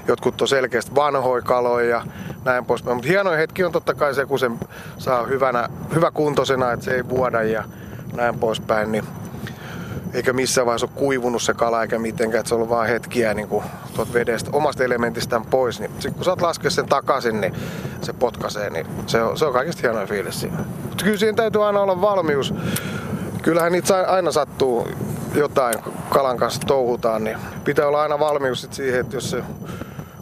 [0.07, 2.01] jotkut on selkeästi vanhoja kaloja ja
[2.45, 2.97] näin poispäin.
[2.97, 4.59] Mutta hienoin hetki on totta kai se, kun sen
[4.97, 7.63] saa hyvänä, hyvä kuntoisena, että se ei vuoda ja
[8.15, 8.91] näin poispäin.
[8.91, 9.03] Niin
[10.13, 13.33] eikä missään vaiheessa ole kuivunut se kala eikä mitenkään, että se on ollut vaan hetkiä
[13.33, 13.63] niin kuin
[13.95, 15.79] tuot vedestä, omasta elementistään pois.
[15.79, 17.53] Niin sit kun saat laskea sen takaisin, niin
[18.01, 20.57] se potkaisee, niin se on, se on kaikista hienoin fiilis siinä.
[20.89, 22.53] Mutta kyllä siinä täytyy aina olla valmius.
[23.41, 24.87] Kyllähän niitä aina sattuu
[25.35, 25.75] jotain,
[26.09, 29.43] kalan kanssa touhutaan, niin pitää olla aina valmius sit siihen, että jos se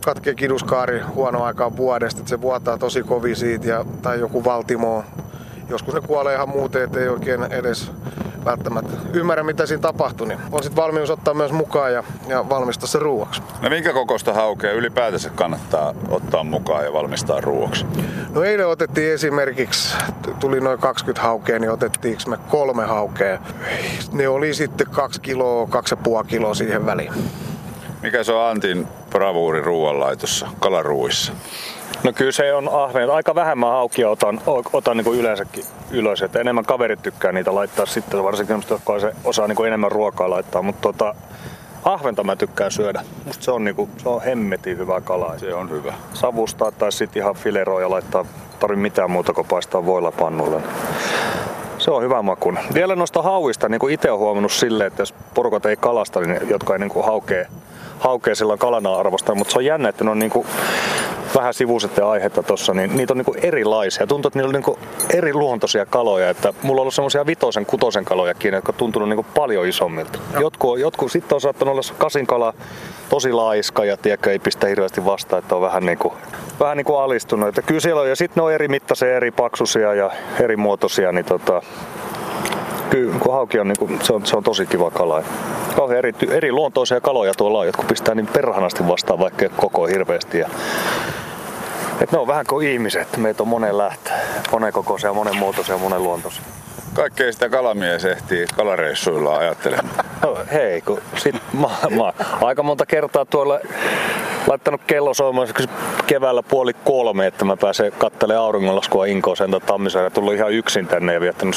[0.05, 5.03] katkee kiduskaari huono aikaan vuodesta, että se vuotaa tosi kovin siitä ja, tai joku valtimo.
[5.69, 7.91] Joskus ne kuolee ihan muuten, ettei oikein edes
[8.45, 12.87] välttämättä ymmärrä, mitä siinä tapahtui, niin on sitten valmius ottaa myös mukaan ja, ja valmistaa
[12.87, 13.41] se ruuaksi.
[13.61, 17.85] No minkä kokoista haukea ylipäätänsä kannattaa ottaa mukaan ja valmistaa ruuaksi?
[18.29, 19.97] No eilen otettiin esimerkiksi,
[20.39, 23.39] tuli noin 20 haukea, niin otettiinko me kolme haukea.
[24.11, 27.13] Ne oli sitten kaksi kiloa, kaksi ja puoli kiloa siihen väliin.
[28.01, 31.33] Mikä se on Antin bravuuri ruoanlaitossa, kalaruuissa?
[32.07, 33.11] No kyllä se on ahven.
[33.11, 34.41] Aika vähän mä haukia otan,
[34.73, 36.21] otan niin kuin yleensäkin ylös.
[36.21, 39.91] Että enemmän kaverit tykkää niitä laittaa sitten, varsinkin semmoista, jotka se osaa niin kuin enemmän
[39.91, 40.61] ruokaa laittaa.
[40.61, 41.15] Mutta tota,
[41.85, 43.03] ahventa mä tykkään syödä.
[43.25, 45.37] Musta se on, niin kuin, se on hemmetin hyvä kala.
[45.37, 45.93] Se on hyvä.
[46.13, 48.25] Savustaa tai sitten ihan fileroa ja laittaa,
[48.59, 50.61] tarvi mitään muuta kuin paistaa voilla pannulle.
[51.77, 52.53] Se on hyvä maku.
[52.73, 56.49] Vielä noista hauista, niin kuin itse olen huomannut silleen, että jos porukat ei kalasta, niin
[56.49, 57.47] jotka ei niin kuin haukee,
[57.99, 60.47] haukee silloin kalana arvosta, mutta se on jännä, että ne on niin kuin
[61.37, 64.07] vähän sivuiset ja aihetta tuossa, niin niitä on niin erilaisia.
[64.07, 66.29] Tuntuu, että niillä on niin eri luontoisia kaloja.
[66.29, 70.19] Että mulla on ollut semmoisia vitosen, kutosen kalojakin, jotka on tuntunut niin paljon isommilta.
[70.39, 72.53] Jotkut, jotkut sitten on saattanut olla kasinkala
[73.09, 76.13] tosi laiska ja tiedätkö, ei pistä hirveästi vastaan, että on vähän niin kuin,
[76.59, 77.49] vähän niin kuin alistunut.
[77.49, 81.11] Että kyllä siellä on, ja sitten ne on eri mittaisia, eri paksusia ja eri muotoisia,
[81.11, 81.61] niin tota,
[82.89, 85.23] kyllä kun hauki on, niin kuin, se on, se on tosi kiva kala.
[85.75, 90.39] Kauhean eri, eri luontoisia kaloja tuolla on, jotka pistää niin perhanasti vastaan, vaikka koko hirveästi.
[90.39, 90.49] Ja,
[92.01, 94.11] et ne on vähän kuin ihmiset, meitä on monen lähtö,
[94.51, 96.43] monen kokoisia, monen muotoisia, monen luontoisia.
[96.97, 100.05] Kaikkea sitä kalamies ehtii kalareissuilla ajattelemaan.
[100.23, 103.59] No, hei, kun sit mä, mä, aika monta kertaa tuolla
[104.47, 105.47] laittanut kello soimaan
[106.07, 110.87] keväällä puoli kolme, että mä pääsen kattelemaan auringonlaskua Inkoon sen Tammisaari ja tullut ihan yksin
[110.87, 111.55] tänne ja viettänyt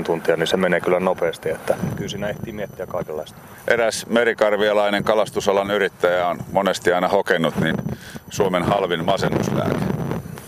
[0.00, 3.38] 7-8 tuntia, niin se menee kyllä nopeasti, että kyllä siinä ehtii miettiä kaikenlaista.
[3.68, 7.76] Eräs merikarvialainen kalastusalan yrittäjä on monesti aina hokenut, niin
[8.30, 9.78] Suomen halvin masennuslääke.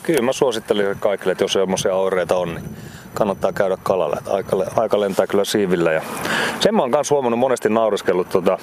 [0.03, 2.77] Kyllä mä suosittelisin kaikille, että jos semmoisia oireita on, niin
[3.15, 4.17] kannattaa käydä kalalla.
[4.19, 5.93] Että aika, aika lentää kyllä siivillä.
[5.93, 6.03] Ja
[6.61, 8.59] sen mä oon kanssa huomannut monesti nauriskellut tota,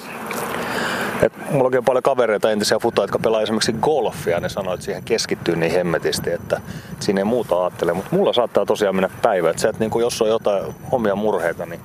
[1.22, 4.40] et mulla on paljon kavereita, entisiä futoja, jotka pelaa esimerkiksi golfia.
[4.40, 6.60] Ne sanoo, että siihen keskittyy niin hemmetisti, että,
[7.00, 7.92] siinä ei muuta ajattele.
[7.92, 9.50] Mutta mulla saattaa tosiaan mennä päivä.
[9.50, 11.80] Että se, että niin jos on jotain omia murheita, niin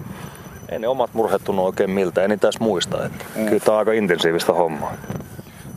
[0.70, 2.24] ei ne omat murheet tunnu oikein miltä.
[2.24, 3.06] En niitä edes muista.
[3.06, 3.46] Että mm.
[3.46, 4.94] Kyllä tämä on aika intensiivistä hommaa.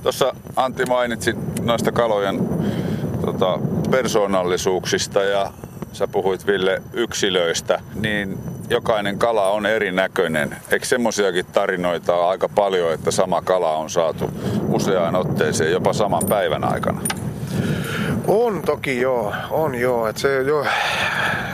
[0.02, 2.48] Tuossa Antti mainitsi noista kalojen
[3.24, 3.58] tota,
[3.90, 5.50] persoonallisuuksista ja
[5.96, 8.38] sä puhuit Ville yksilöistä, niin
[8.70, 10.56] jokainen kala on erinäköinen.
[10.70, 14.30] Eikö semmoisiakin tarinoita ole aika paljon, että sama kala on saatu
[14.68, 17.00] useaan otteeseen jopa saman päivän aikana?
[18.26, 20.06] On toki joo, on joo.
[20.06, 20.66] Et se jo,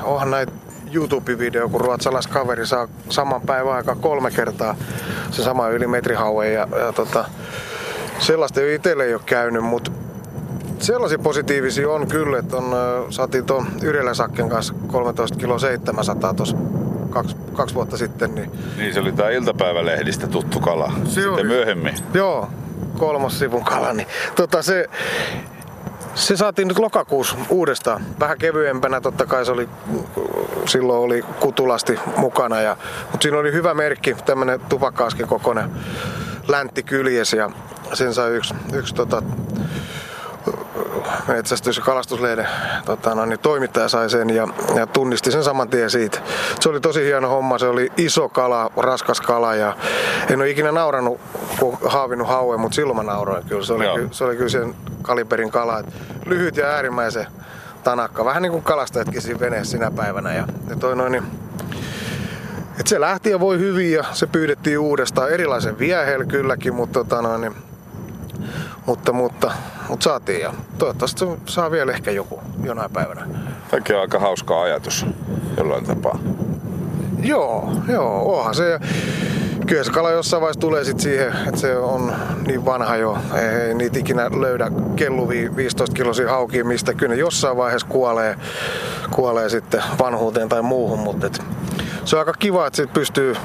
[0.03, 0.53] onhan näitä
[0.95, 4.77] YouTube-video, kun ruotsalaiskaveri saa saman päivän aika kolme kertaa
[5.31, 7.25] se sama yli metrihaue ja, ja tota,
[8.19, 9.91] sellaista ei itselle ei ole käynyt, mutta
[10.83, 12.75] sellaisia positiivisia on kyllä, että on,
[13.11, 16.57] saatiin tuon Yrjälä Sakken kanssa 13 kilo 700 tuossa
[17.11, 18.35] kaksi, kaksi vuotta sitten.
[18.35, 20.92] Niin, niin se oli tämä iltapäivälehdistä tuttu kala.
[21.05, 21.95] Se sitten oli, myöhemmin.
[22.14, 22.49] Joo,
[22.99, 23.92] kolmas sivun kala.
[23.92, 24.88] Niin, tota se,
[26.14, 28.03] se saatiin nyt lokakuussa uudestaan.
[28.21, 29.68] Vähän kevyempänä totta kai se oli,
[30.66, 32.61] silloin oli kutulasti mukana.
[32.61, 32.77] Ja,
[33.11, 35.71] mutta siinä oli hyvä merkki, tämmönen tupakkaaskin kokoinen
[36.49, 37.51] läntti kyljes ja
[37.92, 39.23] sen sai yksi, yksi tota,
[41.29, 42.49] metsästys- ja kalastuslehden
[42.85, 46.19] tota, no, niin toimittaja sai sen ja, ja, tunnisti sen saman tien siitä.
[46.61, 49.77] Se oli tosi hieno homma, se oli iso kala, raskas kala ja
[50.31, 51.21] en ole ikinä naurannut,
[51.61, 53.65] kun haavinut hauen, mutta silloin mä nauroin kyllä.
[53.65, 55.87] Se oli, ky, se oli kyllä sen kaliberin kala, Et
[56.27, 57.27] lyhyt ja äärimmäisen
[57.85, 58.25] tanakka.
[58.25, 60.35] Vähän niin kuin kalastajatkin siinä veneessä sinä päivänä.
[60.35, 61.25] Ja, ja toi noin, niin,
[62.81, 67.23] et se lähti ja voi hyvin ja se pyydettiin uudestaan erilaisen viehel kylläkin, mutta tota
[67.23, 67.72] noin, niin
[68.87, 69.53] mutta, mutta,
[69.89, 73.27] mutta saatiin ja toivottavasti saa vielä ehkä joku jonain päivänä.
[73.71, 75.07] Tämäkin on aika hauska ajatus
[75.57, 76.19] jollain tapaa.
[77.23, 78.81] Joo, joo, onhan se.
[79.67, 82.13] Kyllä se kala jossain vaiheessa tulee sit siihen, että se on
[82.47, 83.19] niin vanha jo.
[83.35, 88.37] Ei niitä ikinä löydä kelluvia 15 kilosia haukia, mistä kyllä ne jossain vaiheessa kuolee,
[89.11, 90.99] kuolee sitten vanhuuteen tai muuhun.
[90.99, 91.43] Mutta et
[92.05, 93.37] se on aika kiva, että sit pystyy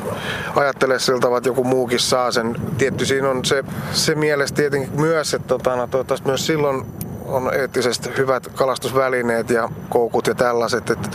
[0.55, 2.55] ajattelemaan siltä tavalla, että joku muukin saa sen.
[2.77, 6.85] Tietty siinä on se, se mielessä tietenkin myös, että tota, no, toivottavasti myös silloin
[7.25, 11.09] on eettisesti hyvät kalastusvälineet ja koukut ja tällaiset, että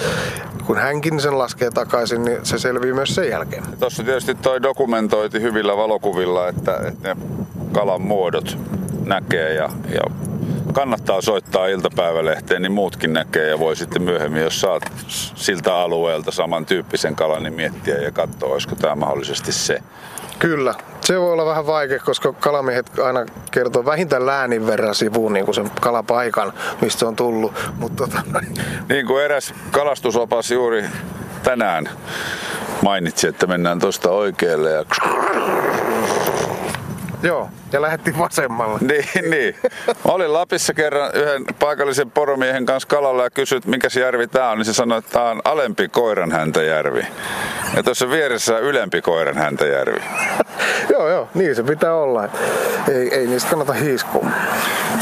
[0.67, 3.63] kun hänkin sen laskee takaisin, niin se selvii myös sen jälkeen.
[3.81, 7.17] Tuossa tietysti toi dokumentoiti hyvillä valokuvilla, että, että ne
[7.73, 8.59] kalan muodot
[9.05, 10.03] näkee ja, ja
[10.73, 14.83] kannattaa soittaa iltapäivälehteen, niin muutkin näkee ja voi sitten myöhemmin, jos saat
[15.35, 19.79] siltä alueelta samantyyppisen kalan, niin miettiä ja katsoa, olisiko tämä mahdollisesti se.
[20.39, 20.75] Kyllä.
[21.01, 25.55] Se voi olla vähän vaikea, koska kalamiehet aina kertoo vähintään läänin verran sivuun niin kuin
[25.55, 27.53] sen kalapaikan, mistä on tullut.
[27.79, 28.23] Mutta tota...
[28.89, 30.85] Niin kuin eräs kalastusopas juuri
[31.43, 31.89] tänään
[32.83, 34.85] mainitsi, että mennään tuosta oikealle ja
[37.23, 38.79] Joo, ja lähdettiin vasemmalle.
[38.93, 39.57] Niin, niin.
[39.87, 44.51] Mä olin Lapissa kerran yhden paikallisen poromiehen kanssa kalalla ja kysyt, mikä se järvi tää
[44.51, 47.07] on, niin se sanoi, että tää on alempi koiranhäntäjärvi.
[47.77, 50.01] Ja tuossa vieressä on ylempi koiranhäntäjärvi.
[50.93, 52.29] joo, joo, niin se pitää olla.
[52.89, 54.27] Ei, ei niistä kannata hiiskua.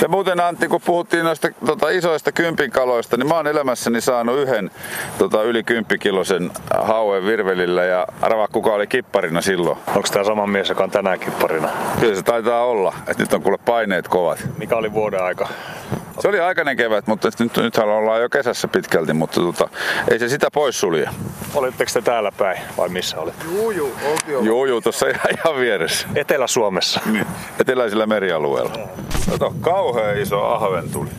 [0.00, 4.70] Se muuten Antti, kun puhuttiin noista tota, isoista kympinkaloista, niin mä oon elämässäni saanut yhden
[5.18, 6.50] tota, yli kymppikilosen
[6.80, 9.78] hauen virvelillä ja arvaa kuka oli kipparina silloin.
[9.86, 11.68] Onko tämä sama mies, joka on tänään kipparina?
[12.00, 14.48] Kyllä se taitaa olla, että nyt on kuule paineet kovat.
[14.58, 15.48] Mikä oli vuoden aika?
[16.20, 19.68] Se oli aikainen kevät, mutta nyt, nythän ollaan jo kesässä pitkälti, mutta tota,
[20.10, 21.08] ei se sitä pois sulje.
[21.54, 23.32] Olitteko te täällä päin vai missä oli?
[23.44, 24.44] Juu, juu, oltiin.
[24.44, 26.08] Juu, juu, tuossa ihan, ihan vieressä.
[26.14, 27.00] Etelä-Suomessa.
[27.06, 27.26] Niin,
[27.60, 28.72] eteläisellä merialueella.
[29.30, 31.10] Kato, kauhean iso ahven tuli.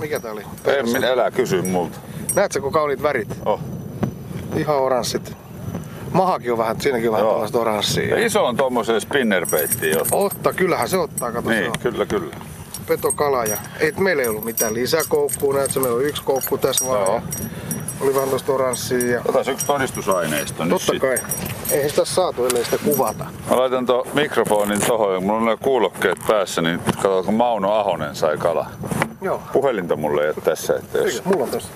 [0.00, 0.42] Mikä tää oli?
[0.66, 1.98] En minä elää kysy multa.
[2.34, 3.28] Näetkö, kun kauniit värit?
[3.44, 3.60] Oh.
[4.56, 5.36] Ihan oranssit.
[6.12, 7.32] Mahakin on vähän, siinäkin on vähän Joo.
[7.32, 8.18] tällaista oranssia.
[8.18, 10.04] Ja iso on tommoseen spinnerbaittiin jo.
[10.12, 11.78] Otta, kyllähän se ottaa, kato se Niin, on.
[11.82, 12.36] kyllä, kyllä.
[12.86, 17.00] petokala ja ei meillä ei ollut mitään lisäkoukkua, näet meillä on yksi koukku tässä vaan.
[17.00, 17.14] Joo.
[17.14, 17.22] Ja
[18.00, 21.00] Oli vähän tosta oranssia ja Otas yksi todistusaineisto nyt totta sit.
[21.02, 21.18] kai.
[21.70, 23.24] Eihän sitä saatu, ellei sitä kuvata.
[23.50, 27.72] Mä laitan tuon mikrofonin tohon ja mulla on ne kuulokkeet päässä, niin kato kun Mauno
[27.72, 28.66] Ahonen sai kala.
[29.20, 29.42] Joo.
[29.52, 31.24] Puhelinta mulle ei ole tässä, että jos...
[31.24, 31.68] Mulla on tossa.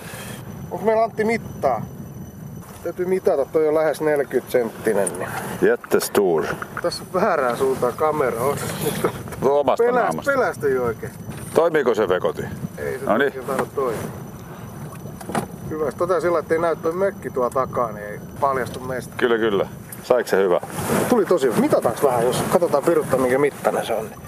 [0.71, 1.83] Onko meillä Antti mittaa?
[2.87, 5.09] Täytyy mitata, toi on lähes 40 senttinen.
[5.19, 5.29] Niin.
[5.63, 6.45] Jättestur.
[6.83, 8.41] Tässä on väärään suuntaan kamera.
[8.43, 8.57] on.
[9.41, 10.33] Tuo omasta peläst, naamasta.
[10.33, 11.13] pelästyi oikein.
[11.55, 12.43] Toimiiko se vekoti?
[12.79, 13.33] Ei se No niin.
[13.47, 13.99] tahdo toimia.
[15.71, 15.93] Hyvä.
[15.93, 19.15] Tota sillä, ettei näy toi mökki tuolla takaa, niin ei paljastu meistä.
[19.17, 19.67] Kyllä, kyllä.
[20.03, 20.61] Saiko se hyvä?
[21.09, 21.51] Tuli tosi.
[21.61, 24.05] Mitataanko vähän, jos katsotaan piruttaa minkä mittainen se on.
[24.05, 24.21] Niin.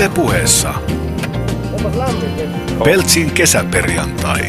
[0.00, 0.74] Yle puheessa.
[2.84, 4.40] Peltsin kesäperjantai.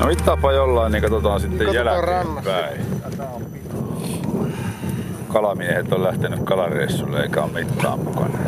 [0.00, 2.50] No mittaapa jollain, niin katsotaan sitten katsotaan rannassa.
[2.50, 2.86] jälkeenpäin.
[5.28, 8.38] Kalamiehet on lähtenyt kalareissulle eikä ole mittaan mukana.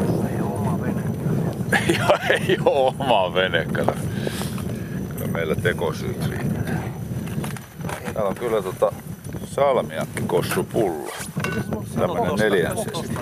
[1.89, 3.93] Ei oo, ei oo oma vene, kato.
[5.17, 6.83] Kyllä meillä tekosyyt riittää.
[8.15, 8.93] Täällä on kyllä tota
[9.45, 11.13] salmiakki kossu pullo.
[11.99, 13.17] Tämmönen neljän sesin.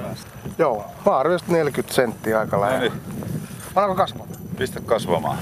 [0.61, 2.81] Joo, mä arvioin 40 senttiä aika No lähellä.
[2.81, 2.93] niin,
[3.77, 4.27] Alko kasvaa?
[4.59, 5.39] pistä kasvamaan.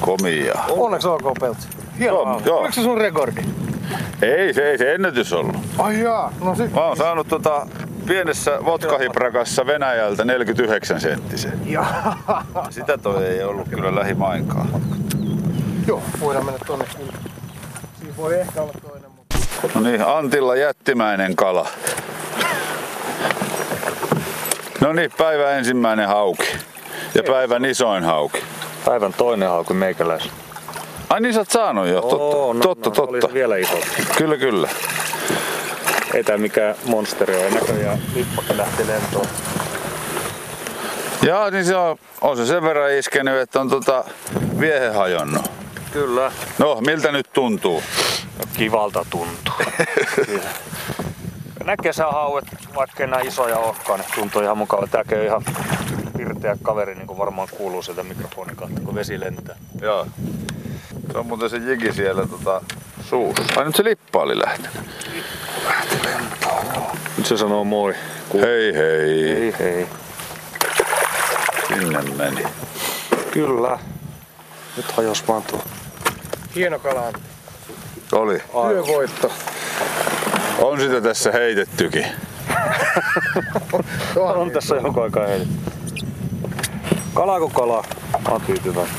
[0.00, 0.54] Komia.
[0.68, 1.68] Onneksi olkoon Peltsi.
[1.98, 2.22] Hienoa.
[2.30, 2.58] Joo, joo.
[2.58, 3.40] Oliko se sun rekordi?
[4.22, 5.56] Ei se, ei se ennätys ollut.
[5.78, 6.72] Ai jaa, no sit.
[6.74, 7.66] Mä oon saanut tota
[8.06, 11.60] pienessä vodkahiprakassa Venäjältä 49 senttisen.
[11.66, 12.16] Jaa.
[12.70, 14.68] Sitä toi ei ollut kyllä lähimainkaan.
[15.86, 17.12] Joo, voidaan mennä tonne kyllä.
[17.98, 19.38] Siinä voi ehkä olla toinen, mutta...
[19.74, 21.68] No niin, Antilla jättimäinen kala.
[24.82, 26.48] No niin, päivän ensimmäinen hauki.
[27.14, 28.42] Ja päivän isoin hauki.
[28.84, 30.30] Päivän toinen hauki meikäläis.
[31.08, 33.26] Ai niin sä oot saanut jo, totta, Oo, no, totta, no, Oli totta.
[33.26, 33.76] se vielä iso.
[34.16, 34.68] Kyllä, kyllä.
[36.14, 37.98] Ei tää mikään monsteri ole näköjään.
[38.14, 39.26] Lippakin lähti lentoon.
[41.22, 44.04] Ja niin se on, on se sen verran iskenyt, että on tota
[44.60, 45.50] viehe hajonnut.
[45.92, 46.32] Kyllä.
[46.58, 47.82] No, miltä nyt tuntuu?
[48.38, 49.54] No, kivalta tuntuu.
[51.62, 51.76] Kyllä.
[51.76, 52.44] Nämä kesähauet,
[52.74, 54.86] vaikka enää isoja olekaan, niin tuntuu ihan mukava.
[54.86, 55.44] Tääkin on ihan
[56.16, 59.56] pirteä kaveri, niin kuin varmaan kuuluu sieltä mikrofonin kautta, kun vesi lentää.
[59.80, 60.06] Joo.
[61.12, 62.60] Se on muuten se jigi siellä tota,
[63.08, 63.42] suussa.
[63.56, 64.80] Ai nyt se lippa oli lähtenyt.
[67.16, 67.94] Nyt se sanoo moi.
[68.28, 69.34] Ku- Hei hei.
[69.34, 69.86] Hei hei.
[71.68, 72.44] Sinne meni.
[73.30, 73.78] Kyllä.
[74.76, 75.62] Nyt hajos vaan tuo.
[76.54, 77.12] Hieno kala.
[78.12, 78.42] Oli.
[78.68, 79.32] Työvoitto.
[80.62, 82.06] On sitä tässä heitettykin.
[84.16, 85.54] On tässä jonkun aikaa heitetty.
[87.14, 87.84] Kala kuin kala.
[88.12, 88.94] Mä oon tyytyväinen.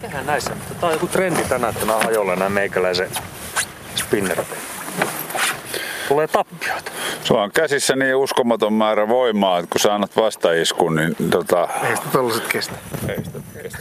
[0.00, 0.50] Tehdään näissä.
[0.80, 3.08] Tää on joku trendi tänään, että nämä hajolla nämä meikäläisen
[3.96, 4.46] spinnerit.
[6.08, 6.90] Tulee tappioita.
[7.24, 11.96] Sulla on käsissä niin uskomaton määrä voimaa, että kun sä annat vastaiskun, niin tota, Ei
[11.96, 12.74] sitä tollaset kestä.
[13.08, 13.78] ei sitä kestä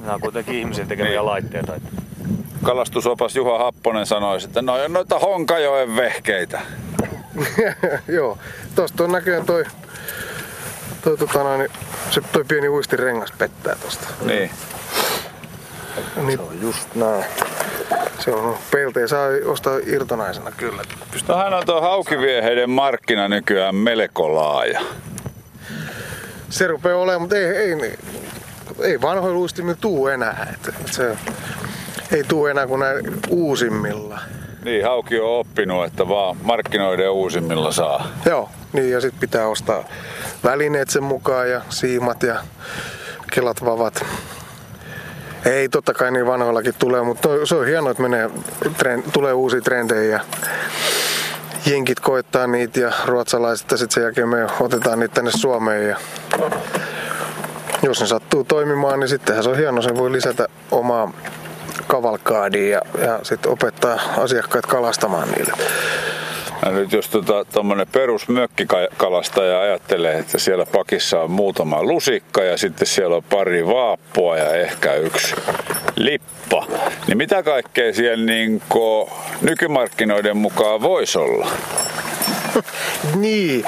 [0.00, 1.26] Nämä on kuitenkin ihmisen tekemiä Niin.
[1.26, 1.72] laitteita.
[2.68, 6.60] Kalastusopas Juha Happonen sanoi, että no on noita Honkajoen vehkeitä.
[8.16, 8.38] Joo,
[8.74, 9.64] tosta on näköjään toi,
[11.04, 11.68] toi, tota noin,
[12.10, 14.08] se toi pieni uistirengas pettää tosta.
[14.24, 14.50] Niin.
[16.16, 17.24] Niin, on just näin.
[18.18, 20.82] se on peltejä, saa ostaa irtonaisena kyllä.
[21.28, 24.80] No hän on tuo haukivieheiden markkina nykyään melko laaja.
[26.50, 27.98] Se rupeaa olemaan, mutta ei, ei,
[28.80, 30.54] ei vanhoilla uistimilla tuu enää.
[30.54, 31.16] Et, et se,
[32.12, 34.20] ei tuu enää kuin näin uusimmilla.
[34.64, 38.08] Niin, hauki on oppinut, että vaan markkinoiden uusimmilla saa.
[38.26, 39.84] Joo, niin ja sitten pitää ostaa
[40.44, 42.36] välineet sen mukaan ja siimat ja
[43.32, 44.04] kelat vavat.
[45.44, 48.30] Ei totta kai niin vanhoillakin tulee, mutta se on hienoa, että menee,
[48.78, 50.20] trend, tulee uusia trendejä ja
[51.66, 55.96] jenkit koittaa niitä ja ruotsalaiset ja sitten sen jälkeen me otetaan niitä tänne Suomeen ja
[57.82, 61.12] jos ne sattuu toimimaan, niin sittenhän se on hieno, se voi lisätä omaa
[61.88, 65.52] kavalkaadia ja, ja sitten opettaa asiakkaat kalastamaan niille.
[66.64, 67.10] No nyt jos
[67.52, 73.22] tuommoinen tota, perus mökkikalastaja ajattelee, että siellä pakissa on muutama lusikka ja sitten siellä on
[73.22, 75.34] pari vaappua ja ehkä yksi
[75.96, 76.66] lippa,
[77.06, 78.62] niin mitä kaikkea siellä niin
[79.42, 81.48] nykymarkkinoiden mukaan voisi olla?
[83.22, 83.64] niin,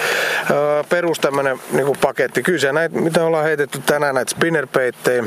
[0.88, 2.42] perus tämmönen niin paketti.
[2.42, 5.24] Kyllä näitä, mitä ollaan heitetty tänään, näitä spinnerpeittejä,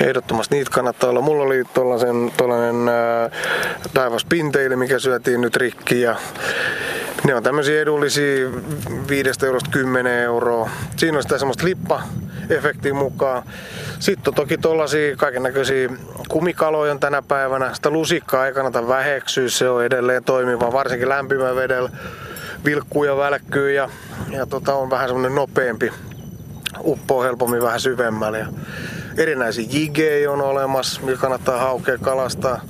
[0.00, 1.20] ehdottomasti niitä kannattaa olla.
[1.20, 1.64] Mulla oli
[2.36, 3.30] tollanen äh,
[3.94, 6.16] taivas pinteille, mikä syötiin nyt rikki ja
[7.24, 8.50] ne on tämmöisiä edullisia
[9.08, 10.70] 5 eurosta 10 euroa.
[10.96, 12.02] Siinä on sitä semmoista lippa
[12.50, 13.42] efektiä mukaan.
[13.98, 15.88] Sitten on toki tollasia kaiken näköisiä
[16.28, 17.74] kumikaloja on tänä päivänä.
[17.74, 21.90] Sitä lusikkaa ei kannata väheksyä, se on edelleen toimiva, varsinkin lämpimän vedellä
[22.64, 23.88] vilkkuu ja välkkyy ja,
[24.30, 25.92] ja tota, on vähän semmonen nopeampi,
[26.84, 28.38] uppoo helpommin vähän syvemmälle.
[28.38, 28.46] Ja
[29.16, 32.60] erinäisiä jigejä on olemassa, mikä kannattaa haukea kalastaa.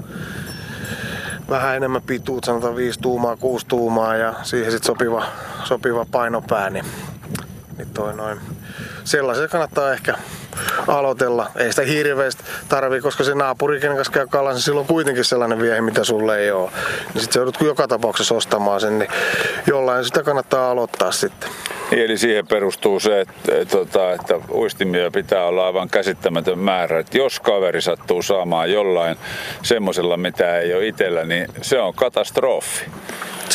[1.48, 5.26] Vähän enemmän pituut, sanotaan 5 tuumaa, 6 tuumaa ja siihen sitten sopiva,
[5.64, 6.84] sopiva painopää, niin,
[7.76, 8.55] niin toi noin.
[9.06, 10.14] Sellaisen kannattaa ehkä
[10.86, 11.50] aloitella.
[11.56, 15.60] Ei sitä hirveästi tarvii, koska se naapuri, kenen kanssa käy kalan, niin silloin kuitenkin sellainen
[15.60, 16.70] viehi, mitä sulle ei ole.
[17.14, 19.10] Niin sitten joudut joka tapauksessa ostamaan sen, niin
[19.66, 21.50] jollain sitä kannattaa aloittaa sitten.
[21.90, 26.98] Niin, eli siihen perustuu se, että, että, tota, että uistimia pitää olla aivan käsittämätön määrä.
[26.98, 29.16] Että jos kaveri sattuu saamaan jollain
[29.62, 32.84] semmoisella, mitä ei ole itsellä, niin se on katastrofi.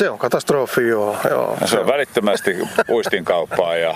[0.02, 1.18] Se on katastrofi, joo.
[1.30, 2.58] joo se, se on, välittömästi
[2.90, 3.96] uistin kauppaa ja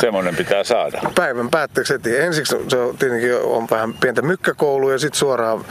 [0.00, 1.00] semmoinen pitää saada.
[1.14, 2.16] Päivän päätteeksi heti.
[2.16, 5.64] Ensiksi se on tietenkin on vähän pientä mykkäkoulua ja sitten suoraan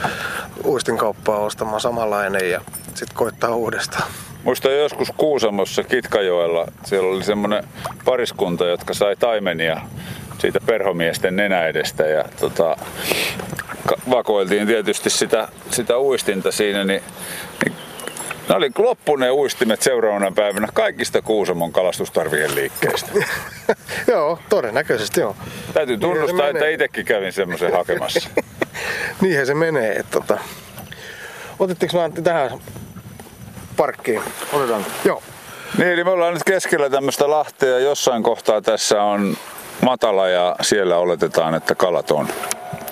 [0.64, 4.10] uistin kauppaa ostamaan samanlainen ja sitten koittaa uudestaan.
[4.44, 7.64] Muistan joskus Kuusamossa Kitkajoella, siellä oli semmoinen
[8.04, 9.80] pariskunta, jotka sai taimenia
[10.38, 12.76] siitä perhomiesten nenä edestä ja tota,
[14.10, 17.02] vakoiltiin tietysti sitä, sitä uistinta siinä, niin,
[17.64, 17.76] niin
[18.50, 23.10] ne oli loppuneet uistimet seuraavana päivänä kaikista Kuusamon kalastustarvien liikkeistä.
[24.12, 25.36] joo, todennäköisesti joo.
[25.74, 28.30] Täytyy tunnustaa, että itsekin kävin semmoisen hakemassa.
[29.20, 29.92] Niinhän se menee.
[29.92, 30.38] Että, tota...
[31.58, 32.50] Otettiinko mä Antti tähän
[33.76, 34.22] parkkiin?
[34.52, 34.86] Otetaan.
[35.04, 35.22] Joo.
[35.78, 37.78] Niin, eli me ollaan nyt keskellä tämmöistä lahtea.
[37.78, 39.36] Jossain kohtaa tässä on
[39.82, 42.28] matala ja siellä oletetaan, että kalat on.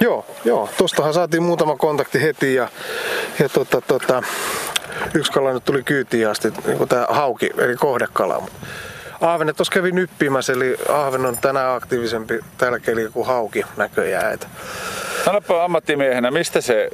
[0.00, 0.68] Joo, joo.
[0.78, 2.68] Tostahan saatiin muutama kontakti heti ja,
[3.38, 4.22] ja tota, tota,
[5.14, 8.42] yksi kala nyt tuli kyytiin asti, niin tämä hauki, eli kohdekala.
[9.20, 14.38] Ahvenet tuossa kävi nyppimässä, eli ahven on tänään aktiivisempi tällä kelillä kuin hauki näköjään.
[15.24, 16.90] Sanoppa ammattimiehenä, mistä se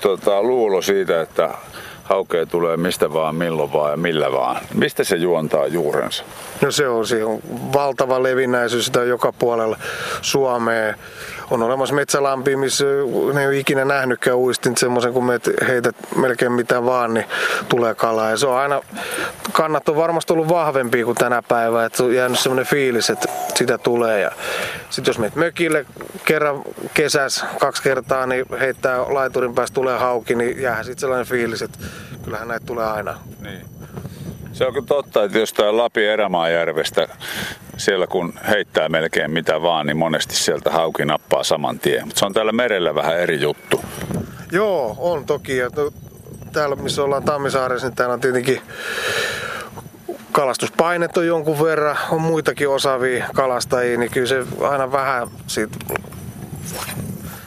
[0.00, 1.50] tota, luulo siitä, että
[2.04, 4.56] haukea tulee mistä vaan, milloin vaan ja millä vaan.
[4.74, 6.24] Mistä se juontaa juurensa?
[6.60, 7.40] No se on, se on
[7.72, 9.76] valtava levinnäisyys sitä joka puolella
[10.22, 10.94] Suomea
[11.54, 12.84] on olemassa metsälampi, missä
[13.32, 17.26] ne ei ole ikinä nähnytkään uistin semmoisen, kun meet heität melkein mitä vaan, niin
[17.68, 18.30] tulee kalaa.
[18.30, 18.80] Ja se on aina,
[19.52, 23.78] kannat on varmasti ollut vahvempi kuin tänä päivänä, että on jäänyt semmoinen fiilis, että sitä
[23.78, 24.20] tulee.
[24.20, 24.30] Ja
[24.90, 25.86] sitten jos meet mökille
[26.24, 26.62] kerran
[26.94, 31.78] kesäs kaksi kertaa, niin heittää laiturin päästä tulee hauki, niin jää sitten sellainen fiilis, että
[32.24, 33.18] kyllähän näitä tulee aina.
[33.40, 33.60] Niin.
[34.52, 37.08] Se on totta, että jostain Lapin Erämaajärvestä
[37.76, 42.04] siellä kun heittää melkein mitä vaan, niin monesti sieltä hauki nappaa saman tien.
[42.06, 43.80] Mutta se on täällä merellä vähän eri juttu.
[44.52, 45.56] Joo, on toki.
[45.56, 45.70] Ja
[46.52, 48.60] täällä missä ollaan Tammisaaressa, niin täällä on tietenkin
[50.32, 55.78] kalastuspainet on jonkun verran, on muitakin osaavia kalastajia, niin kyllä se aina vähän siitä,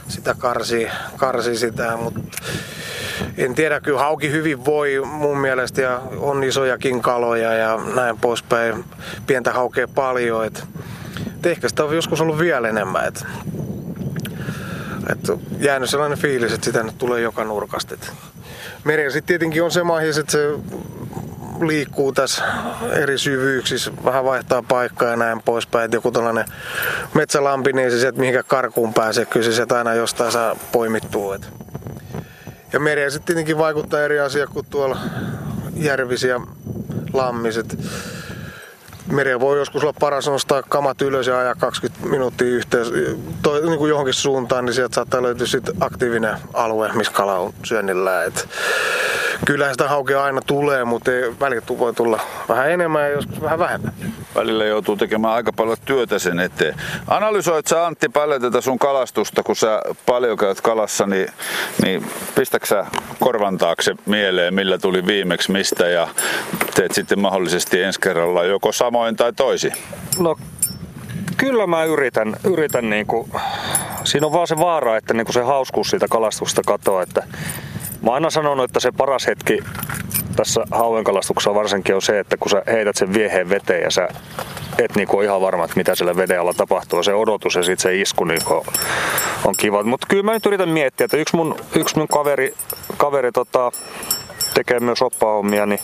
[0.08, 2.20] sitä karsii, karsii sitä, mutta
[3.38, 8.86] en tiedä, kyllä hauki hyvin voi mun mielestä ja on isojakin kaloja ja näin poispäin.
[9.28, 10.46] Pientä haukea paljon.
[10.46, 10.64] Et,
[11.38, 13.08] et ehkä sitä on joskus ollut vielä enemmän.
[13.08, 13.26] Et,
[15.10, 15.20] et
[15.60, 17.96] jäänyt sellainen fiilis, että sitä nyt tulee joka nurkasta.
[18.84, 20.40] Meri sitten tietenkin on se mahis, että se
[21.62, 22.44] liikkuu tässä
[22.92, 25.86] eri syvyyksissä, vähän vaihtaa paikkaa ja näin poispäin.
[25.86, 26.46] Et joku tällainen
[27.14, 31.36] metsälampi, niin se sieltä mihinkä karkuun pääsee, kyllä se aina jostain saa poimittua.
[31.36, 31.50] Et.
[32.74, 34.98] Ja mereen sitten tietenkin vaikuttaa eri asia kuin tuolla
[35.76, 36.40] järvisiä
[37.14, 37.78] lammiset.
[39.12, 42.86] Mereen voi joskus olla paras nostaa kamat ylös ja ajaa 20 minuuttia yhteen
[43.42, 47.54] toi, niin kuin johonkin suuntaan, niin sieltä saattaa löytyä sitten aktiivinen alue, missä kala on
[47.64, 48.24] syönnillä.
[48.24, 48.50] Et
[49.46, 53.94] kyllähän sitä haukea aina tulee, mutta välillä voi tulla vähän enemmän ja joskus vähän vähemmän.
[54.36, 56.76] Välillä joutuu tekemään aika paljon työtä sen eteen.
[57.08, 61.28] Analysoit sä Antti paljon tätä sun kalastusta, kun sä paljon käyt kalassa, niin,
[61.84, 62.86] niin pistäksä sä
[63.20, 66.08] korvan taakse mieleen, millä tuli viimeksi mistä ja
[66.76, 69.72] teet sitten mahdollisesti ensi kerralla joko samoin tai toisin?
[70.20, 70.36] No
[71.38, 73.30] kyllä mä yritän, yritän niinku,
[74.04, 77.24] siinä on vaan se vaara, että niinku se hauskuus siitä kalastusta katoaa, että
[78.06, 79.60] Mä aina sanonut, että se paras hetki
[80.36, 84.08] tässä hauenkalastuksessa varsinkin on se, että kun sä heität sen vieheen veteen ja sä
[84.78, 87.04] et niinku ihan varma, että mitä sillä veden alla tapahtuu.
[87.04, 88.66] Se odotus ja sitten se isku niinku
[89.46, 89.84] on kiva.
[89.84, 92.54] Mutta kyllä mä nyt yritän miettiä, että yksi mun, yksi mun kaveri,
[92.98, 93.72] kaveri tota,
[94.56, 95.80] tekee myös oppahommia, niin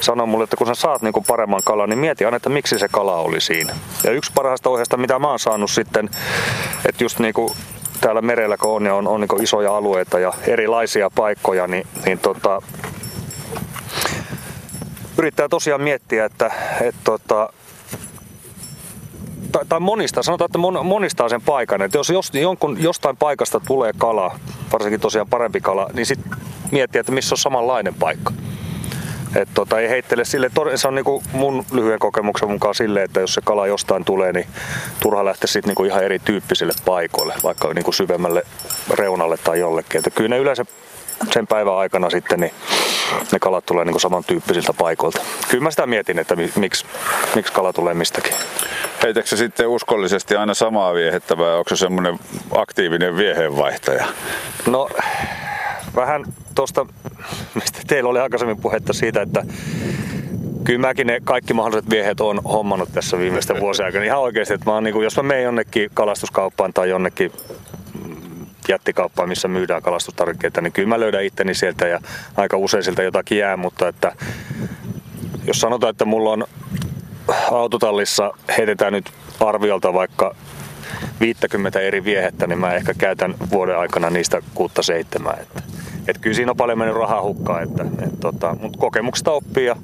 [0.00, 2.88] sanoi mulle, että kun sä saat niinku paremman kalan, niin mieti aina, että miksi se
[2.88, 3.74] kala oli siinä.
[4.04, 6.10] Ja yksi parhaista ohjeista, mitä mä oon saanut sitten,
[6.88, 7.56] että just niinku
[8.00, 12.18] täällä merellä kun on ja on, on niin isoja alueita ja erilaisia paikkoja, niin, niin
[12.18, 12.62] tota,
[15.18, 16.50] yrittää tosiaan miettiä, että,
[16.80, 17.48] että tota,
[19.52, 21.82] tai, tai monista, sanotaan, että mon, monistaa sen paikan.
[21.82, 24.38] Että jos, jos jonkun, jostain paikasta tulee kala,
[24.72, 26.36] varsinkin tosiaan parempi kala, niin sitten
[26.70, 28.32] miettiä, että missä on samanlainen paikka.
[29.36, 33.34] Et tota, ei heittele sille, se on niinku mun lyhyen kokemuksen mukaan sille, että jos
[33.34, 34.46] se kala jostain tulee, niin
[35.00, 38.42] turha lähteä sitten niinku ihan erityyppisille paikoille, vaikka niinku syvemmälle
[38.90, 40.02] reunalle tai jollekin.
[40.06, 40.64] Et kyllä ne yleensä
[41.30, 42.52] sen päivän aikana sitten niin
[43.32, 45.20] ne kalat tulee niinku samantyyppisiltä paikoilta.
[45.48, 46.86] Kyllä mä sitä mietin, että miksi,
[47.34, 48.32] miksi kala tulee mistäkin.
[49.02, 52.18] Heitäkö se sitten uskollisesti aina samaa viehettä vai onko se semmoinen
[52.56, 54.06] aktiivinen vieheenvaihtaja?
[54.66, 54.88] No
[55.96, 56.24] vähän
[56.56, 56.86] tuosta,
[57.54, 59.44] mistä teillä oli aikaisemmin puhetta siitä, että
[60.64, 64.04] kyllä mäkin ne kaikki mahdolliset viehet on hommannut tässä viimeisten vuosien aikana.
[64.04, 67.32] Ihan oikeasti, että mä oon, niin kuin, jos mä menen jonnekin kalastuskauppaan tai jonnekin
[68.68, 72.00] jättikauppaan, missä myydään kalastustarvikkeita, niin kyllä mä löydän itteni sieltä ja
[72.36, 74.12] aika usein sieltä jotakin jää, mutta että
[75.46, 76.44] jos sanotaan, että mulla on
[77.52, 80.34] autotallissa heitetään nyt arviolta vaikka
[81.20, 85.36] 50 eri viehettä, niin mä ehkä käytän vuoden aikana niistä kuutta seitsemää.
[85.40, 85.62] Että,
[86.08, 89.66] et kyllä siinä on paljon mennyt rahaa hukkaan, että, et, tota, mutta kokemuksesta oppii.
[89.66, 89.76] Ja,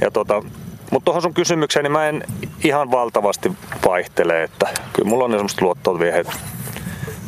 [0.00, 0.42] ja tota,
[0.90, 2.24] mutta tuohon sun kysymykseen, niin mä en
[2.64, 3.52] ihan valtavasti
[3.86, 6.28] vaihtele, että kyllä mulla on semmoista luottoviehet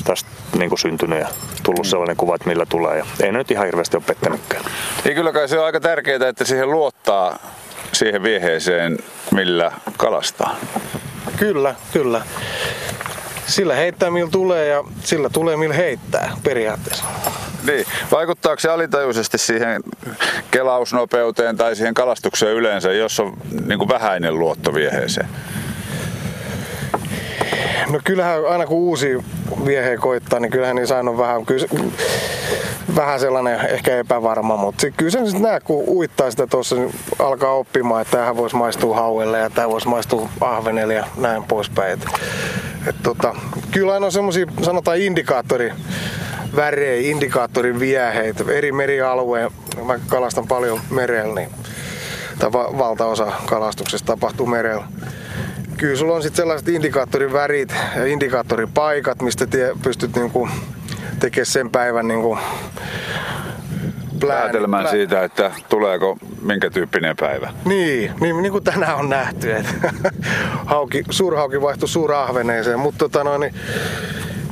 [0.05, 1.29] tästä niin kuin syntynyt ja
[1.63, 1.91] tullut mm.
[1.91, 2.99] sellainen kuva, että millä tulee.
[2.99, 4.65] Ja ei ne nyt ihan hirveästi ole pettänytkään.
[5.05, 7.39] Niin kyllä kai se on aika tärkeää, että siihen luottaa
[7.93, 8.99] siihen vieheeseen,
[9.35, 10.57] millä kalastaa.
[11.37, 12.23] Kyllä, kyllä.
[13.49, 17.05] Sillä heittää millä tulee ja sillä tulee millä heittää periaatteessa.
[17.67, 17.87] Niin.
[18.13, 19.83] Vaikuttaako se alitajuisesti siihen
[20.51, 23.37] kelausnopeuteen tai siihen kalastukseen yleensä, jos on
[23.67, 25.29] niin kuin vähäinen luotto vieheeseen?
[27.91, 29.19] No kyllähän aina kun uusi
[29.65, 31.67] viehe koittaa, niin kyllähän niin aina on vähän, kyllä,
[32.97, 37.53] vähän sellainen ehkä epävarma, mutta kyllä sen sitten näe, kun uittaa sitä tuossa, niin alkaa
[37.53, 42.01] oppimaan, että tämähän voisi maistua hauelle ja tämä voisi maistua ahvenelle ja näin poispäin.
[42.87, 43.35] Et, tota,
[43.71, 45.73] kyllä aina on semmoisia, sanotaan indikaattori,
[46.57, 49.51] värejä, indikaattorin vieheitä, eri merialueen,
[49.85, 51.51] mä kalastan paljon merellä, niin
[52.39, 54.85] tai valtaosa kalastuksesta tapahtuu merellä.
[55.77, 60.49] Kyllä sulla on sitten sellaiset indikaattorin värit ja indikaattorin paikat, mistä tie, pystyt niinku
[61.21, 62.39] tekemään sen päivän niinku
[64.27, 64.97] Päätelmän plään.
[64.97, 67.53] siitä, että tuleeko minkä tyyppinen päivä.
[67.65, 69.93] Niin, niin, niin kuin tänään on nähty, että
[70.65, 73.55] hauki, suurhauki vaihtui suurahveneeseen, mutta tota noin, niin,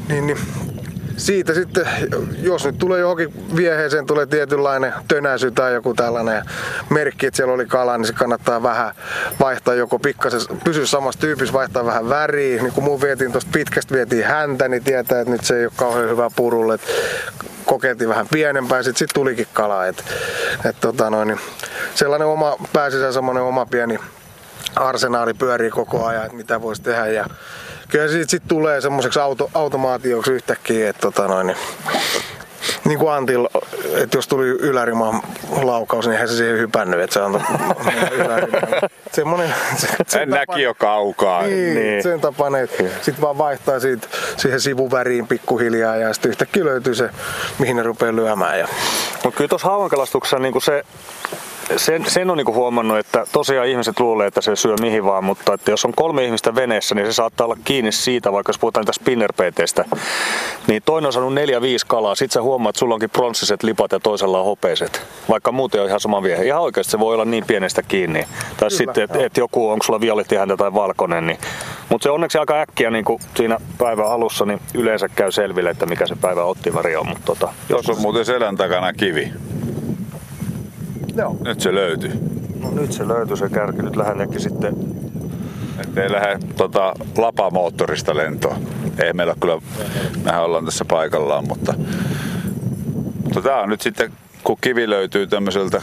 [0.08, 0.38] niin, niin
[1.16, 1.88] siitä sitten,
[2.42, 6.42] jos nyt tulee johonkin vieheeseen, tulee tietynlainen tönäsy tai joku tällainen
[6.90, 8.94] merkki, että siellä oli kala, niin se kannattaa vähän
[9.40, 12.62] vaihtaa joko pikkasen, pysyä samassa tyypissä, vaihtaa vähän väriä.
[12.62, 15.72] Niin kun mun vietiin tuosta pitkästä vietiin häntä, niin tietää, että nyt se ei ole
[15.76, 16.78] kauhean hyvä purulle.
[17.64, 19.86] Kokeiltiin vähän pienempää, sitten sit tulikin kala.
[19.86, 20.04] Et,
[20.64, 21.40] et tota noin, niin
[21.94, 23.98] sellainen oma, pääsisä semmoinen oma pieni
[24.76, 27.06] arsenaali pyörii koko ajan, että mitä voisi tehdä.
[27.06, 27.26] Ja
[27.88, 31.56] kyllä siitä sit tulee semmoiseksi auto, automaatioksi yhtäkkiä, että tota noin, niin,
[32.84, 33.48] niin kuin Antil,
[33.94, 35.22] että jos tuli ylärimaan
[35.62, 37.40] laukaus, niin eihän se siihen hypännyt, että se antoi
[39.12, 41.42] Semmoinen, se, sen en näki jo kaukaa.
[41.42, 42.02] Niin, niin.
[42.02, 47.10] sen tapainen, että sitten vaan vaihtaa siitä, siihen sivuväriin pikkuhiljaa ja sitten yhtäkkiä löytyy se,
[47.58, 48.58] mihin ne rupeaa lyömään.
[48.58, 48.68] Ja...
[49.24, 50.84] Mutta kyllä tuossa hauankalastuksessa niin se
[51.76, 55.54] sen, sen on niinku huomannut, että tosiaan ihmiset luulee, että se syö mihin vaan, mutta
[55.54, 58.86] että jos on kolme ihmistä veneessä, niin se saattaa olla kiinni siitä, vaikka jos puhutaan
[58.86, 59.32] tästä spinner
[60.66, 63.92] niin toinen on saanut neljä, viisi kalaa, sit sä huomaat, että sulla onkin pronssiset lipat
[63.92, 66.44] ja toisella on hopeiset, vaikka muuten on ihan sama viehe.
[66.44, 68.20] Ihan oikeasti se voi olla niin pienestä kiinni.
[68.22, 71.38] Tai Kyllä, sitten, että et joku, onko sulla violettihäntä tai valkoinen, niin
[71.88, 75.86] mutta se onneksi aika äkkiä niin kuin siinä päivän alussa niin yleensä käy selville, että
[75.86, 77.08] mikä se päivä ottivari on.
[77.08, 79.32] Mutta tota, jos on muuten selän takana kivi.
[81.16, 81.36] Joo.
[81.44, 82.10] Nyt se löytyi.
[82.62, 83.82] No nyt se löytyi se kärki.
[83.82, 84.76] Nyt lähden sitten
[85.96, 88.56] ei lähde tota, lapamoottorista lentoon.
[88.98, 89.60] Ei meillä kyllä,
[90.24, 91.74] mehän ollaan tässä paikallaan, mutta,
[93.24, 94.12] mutta tää on nyt sitten,
[94.44, 95.82] kun kivi löytyy tämmöiseltä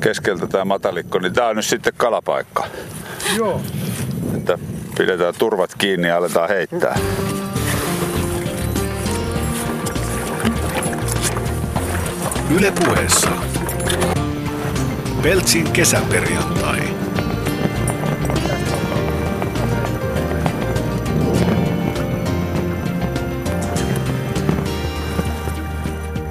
[0.00, 2.66] keskeltä tämä matalikko, niin tää on nyt sitten kalapaikka.
[3.36, 3.60] Joo.
[4.36, 4.58] Että
[4.98, 6.98] pidetään turvat kiinni ja aletaan heittää.
[12.58, 13.49] Yle puheessa.
[15.22, 16.80] Peltsin kesäperjantai.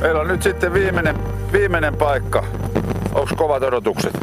[0.01, 1.15] Meillä on nyt sitten viimeinen,
[1.51, 2.43] viimeinen paikka.
[3.13, 4.13] Onko kovat odotukset?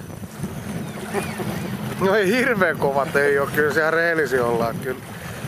[2.00, 4.76] No ei hirveän kovat ei ole, kyllä siellä rehellisiä ollaan.
[4.76, 5.00] Kyllä,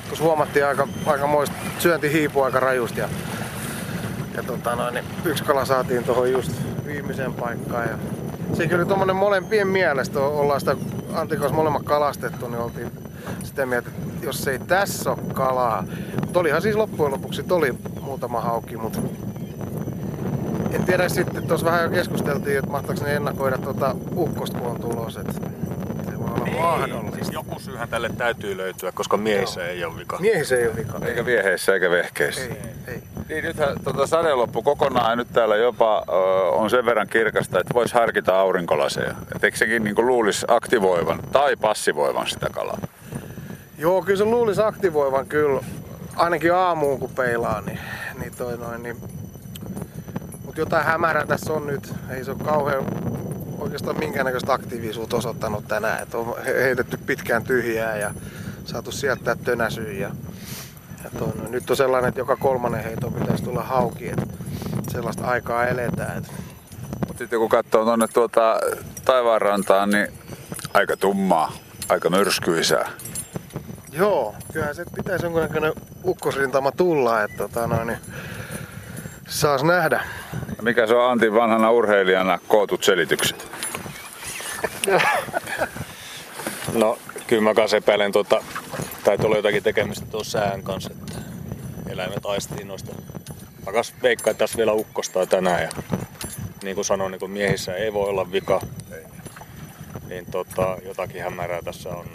[0.07, 3.01] tuossa huomattiin aika, aika moista syönti hiipua aika rajusti.
[3.01, 3.09] Ja,
[4.37, 6.53] ja tota noin, niin yksi kala saatiin tuohon just
[6.87, 7.89] viimeiseen paikkaan.
[7.89, 7.99] Ja
[8.55, 10.77] se kyllä tuommoinen molempien mielestä ollaan sitä
[11.15, 12.91] Antikos molemmat kalastettu, niin oltiin
[13.43, 15.85] sitä mieltä, että jos ei tässä ole kalaa.
[16.21, 19.01] Mutta olihan siis loppujen lopuksi oli muutama hauki, mutta
[20.73, 24.81] en tiedä sitten, tuossa vähän jo keskusteltiin, että mahtaako ne ennakoida tuota ukkosta, kun on
[24.81, 25.17] tulos.
[25.17, 25.33] Että
[26.11, 27.17] se voi olla mahdollista.
[27.17, 29.71] Siis joku syyhän tälle täytyy löytyä, koska miehissä Joo.
[29.71, 30.19] ei ole vika.
[30.19, 30.99] Miehissä ei ole vika.
[31.07, 32.41] Eikä vieheissä eikä vehkeissä.
[32.41, 33.03] Ei, ei.
[33.29, 36.13] Niin nythän tota sade loppu kokonaan ja nyt täällä jopa ö,
[36.51, 39.15] on sen verran kirkasta, että voisi harkita aurinkolaseja.
[39.37, 42.79] Et eikö sekin niin luulisi aktivoivan tai passivoivan sitä kalaa?
[43.79, 45.61] Joo, kyllä se luulisi aktivoivan kyllä.
[46.17, 47.79] Ainakin aamuun kun peilaa, niin,
[48.21, 48.83] niin toi noin.
[48.83, 48.97] Niin.
[50.45, 51.95] Mut jotain hämärää tässä on nyt.
[52.11, 52.85] Ei se ole kauhean
[53.59, 56.03] oikeastaan minkäännäköistä aktiivisuutta osoittanut tänään.
[56.03, 58.11] Et on he- heitetty pitkään tyhjää ja
[58.65, 59.93] saatu sieltä tönäsyä.
[59.93, 60.11] Ja,
[61.05, 61.51] ja toi noin.
[61.51, 64.09] Nyt on sellainen, että joka kolmannen heito pitäisi tulla hauki.
[64.09, 64.21] Et
[64.91, 66.19] sellaista aikaa eletään.
[66.19, 66.33] Et
[67.07, 68.61] Mutta sitten kun katsoo tuonne tuota
[69.05, 70.09] taivaanrantaan, niin
[70.75, 71.53] aika tummaa,
[71.89, 72.91] aika myrskyisää.
[73.93, 75.73] Joo, kyllähän se pitäisi jonkunnäköinen
[76.05, 77.99] ukkosrintama tulla, että tota noin, niin
[79.29, 80.05] saas nähdä.
[80.57, 83.49] Ja Mikä se on Antin vanhana urheilijana kootut selitykset?
[86.75, 86.99] No,
[87.29, 88.45] kyllä mä kanssa epäilen tuota,
[89.05, 91.19] tai olla jotakin tekemistä tuon sään kanssa, että
[91.89, 92.95] eläimet aistii noista.
[93.67, 95.69] Mä kas veikkaan, että tässä vielä ukkostaa tänään ja
[96.63, 98.61] niin kuin sanoin, niin kuin miehissä ei voi olla vika.
[100.09, 102.07] Niin tota, jotakin hämärää tässä on.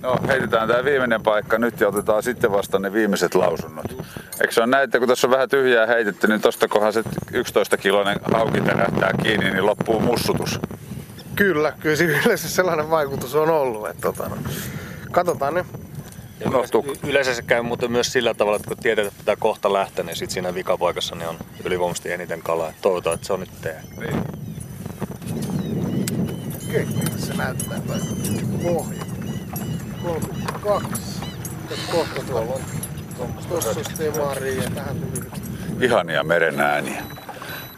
[0.00, 3.86] No heitetään tämä viimeinen paikka nyt ja otetaan sitten vasta ne viimeiset lausunnot.
[4.40, 7.02] Eikö se ole näin, että kun tässä on vähän tyhjää heitetty, niin tosta kohan se
[7.32, 10.60] 11 kiloinen hauki tärähtää kiinni, niin loppuu mussutus.
[11.38, 13.88] Kyllä, kyllä se yleensä sellainen vaikutus on ollut.
[13.88, 14.36] Että tota, no.
[15.10, 15.66] Katsotaan nyt.
[16.46, 16.84] Unohtuu.
[17.04, 20.04] Y- Yleensä se käy muuten myös sillä tavalla, että kun tiedät, että pitää kohta lähteä,
[20.04, 22.72] niin sit siinä vikapaikassa niin on ylivoimaisesti eniten kalaa.
[22.82, 23.82] Toivotaan, että se on nyt teidän.
[23.98, 24.22] Niin.
[26.96, 27.98] Miltä se näyttää toi
[28.62, 29.04] pohja?
[30.02, 30.88] 32.
[31.68, 32.60] Tässä kohta tuolla on.
[33.48, 35.82] Tuossa on Stemari ja tähän tuli nyt.
[35.82, 37.02] Ihania meren ääniä.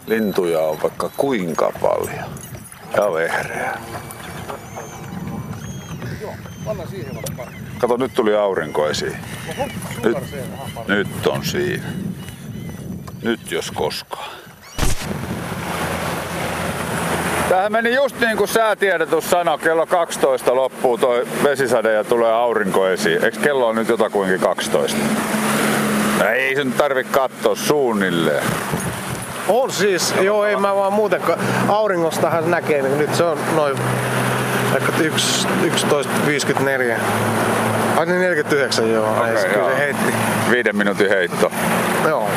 [0.07, 2.25] Lintuja on vaikka kuinka paljon.
[2.95, 3.43] Ja vaikka.
[7.77, 9.17] Kato, nyt tuli aurinko esiin.
[10.03, 10.17] Nyt,
[10.87, 11.83] nyt on siinä.
[13.21, 14.31] Nyt jos koskaan.
[17.49, 22.87] Tämähän meni just niin kuin säätiedotus sanoi, kello 12 loppuu toi vesisade ja tulee aurinko
[22.87, 23.25] esiin.
[23.25, 24.97] Eikö kello on nyt jotakuinkin 12?
[26.19, 28.43] No ei nyt tarvi katsoa suunnilleen.
[29.51, 31.35] On siis, joo ei mä vaan muuten, kun
[31.67, 33.77] auringostahan näkee, niin nyt se on noin
[34.75, 37.01] ehkä 1, 11.54.
[37.97, 39.69] Ai niin 49 joo, okay, ei, kyllä joo.
[39.69, 40.13] se heitti.
[40.51, 41.51] Viiden minuutin heitto.
[42.07, 42.29] Joo.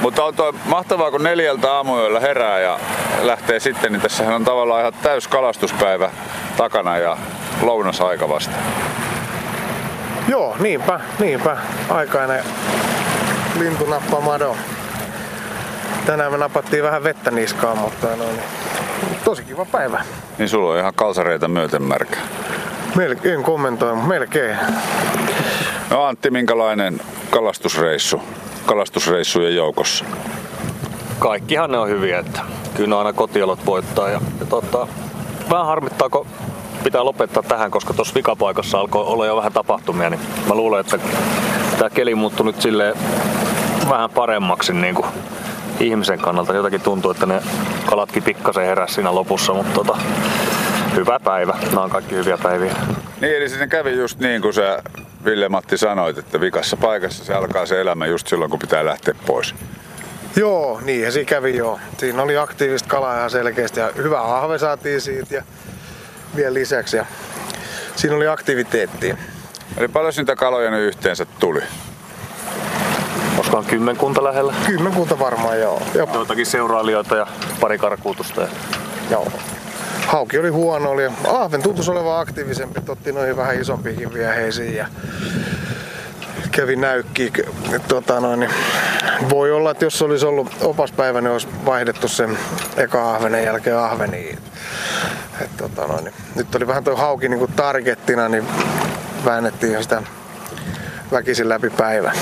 [0.00, 2.80] Mutta on toi mahtavaa, kun neljältä aamuyöllä herää ja
[3.22, 6.10] lähtee sitten, niin tässähän on tavallaan ihan täys kalastuspäivä
[6.56, 7.16] takana ja
[7.62, 8.54] lounasaika vasta.
[10.28, 11.56] Joo, niinpä, niinpä.
[11.88, 12.44] Aikainen
[13.58, 14.56] lintunappamado.
[16.06, 18.40] Tänään me napattiin vähän vettä niskaan, mutta no, niin.
[19.24, 20.04] tosi kiva päivä.
[20.38, 22.16] Niin sulla on ihan kalsareita myöten märkä.
[22.94, 24.56] Melkein, en kommentoi, mutta melkein.
[25.90, 28.22] No Antti, minkälainen kalastusreissu?
[28.66, 30.04] Kalastusreissujen joukossa.
[31.18, 32.40] Kaikkihan ne on hyviä, että
[32.76, 34.08] kyllä ne aina kotiolot voittaa.
[34.08, 34.88] Ja, ja tota,
[35.50, 36.26] vähän harmittaa, kun
[36.84, 40.98] pitää lopettaa tähän, koska tuossa vikapaikassa alkoi olla jo vähän tapahtumia, niin mä luulen, että
[41.78, 42.94] tämä keli muuttui nyt silleen
[43.88, 45.06] vähän paremmaksi niin kuin
[45.80, 46.54] ihmisen kannalta.
[46.54, 47.42] Jotenkin tuntuu, että ne
[47.86, 49.98] kalatkin pikkasen heräs siinä lopussa, mutta tota,
[50.94, 51.58] hyvä päivä.
[51.66, 52.72] Nämä on kaikki hyviä päiviä.
[53.20, 54.82] Niin, eli siinä kävi just niin kuin sä
[55.24, 59.54] Ville-Matti sanoit, että vikassa paikassa se alkaa se elämä just silloin, kun pitää lähteä pois.
[60.36, 61.80] Joo, niinhän siinä kävi joo.
[61.98, 65.42] Siinä oli aktiivista kalaa ihan selkeästi ja hyvä ahve saatiin siitä ja
[66.36, 66.96] vielä lisäksi.
[66.96, 67.06] Ja
[67.96, 69.16] siinä oli aktiviteettia.
[69.76, 71.62] Eli paljon niitä kaloja nyt yhteensä tuli?
[73.58, 74.54] Olisikohan kymmenkunta lähellä?
[74.66, 75.82] Kymmenkunta varmaan joo.
[75.94, 77.26] Jopa, Joitakin seurailijoita ja
[77.60, 78.40] pari karkuutusta.
[78.40, 78.48] Ja
[79.10, 79.26] joo.
[80.06, 81.02] Hauki oli huono, oli.
[81.28, 84.86] Ahven tuntuisi olevan aktiivisempi, totti noihin vähän isompikin vieheisiin ja
[86.50, 87.30] kävi näykkiä.
[87.88, 88.50] Tota noin, niin
[89.30, 92.38] Voi olla, että jos olisi ollut opaspäivä, niin olisi vaihdettu sen
[92.76, 94.38] eka ahvenen jälkeen ahveniin.
[95.40, 96.14] Et, tota noin, niin.
[96.34, 98.44] Nyt oli vähän tuo hauki niin kuin targettina, niin
[99.24, 100.02] väännettiin sitä
[101.12, 102.16] väkisin läpi päivän.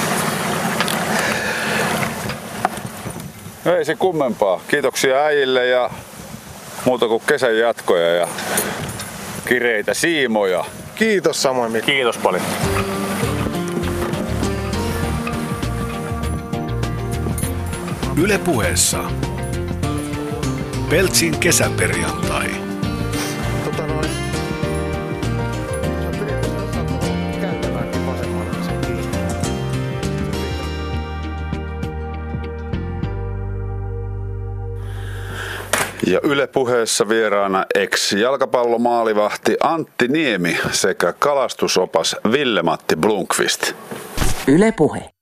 [3.67, 4.61] No ei se kummempaa.
[4.69, 5.91] Kiitoksia äijille ja
[6.85, 8.29] muuta kuin kesän jatkoja ja
[9.49, 10.65] kireitä siimoja.
[10.95, 11.87] Kiitos samoin Mikko.
[11.87, 12.43] Kiitos paljon.
[18.23, 18.99] Yle puheessa.
[20.91, 22.66] Peltsin kesäperjantai.
[36.07, 43.73] Ja Yle puheessa vieraana ex-jalkapallomaalivahti Antti Niemi sekä kalastusopas Ville-Matti Blunkvist.
[44.49, 45.16] Yle Puhe.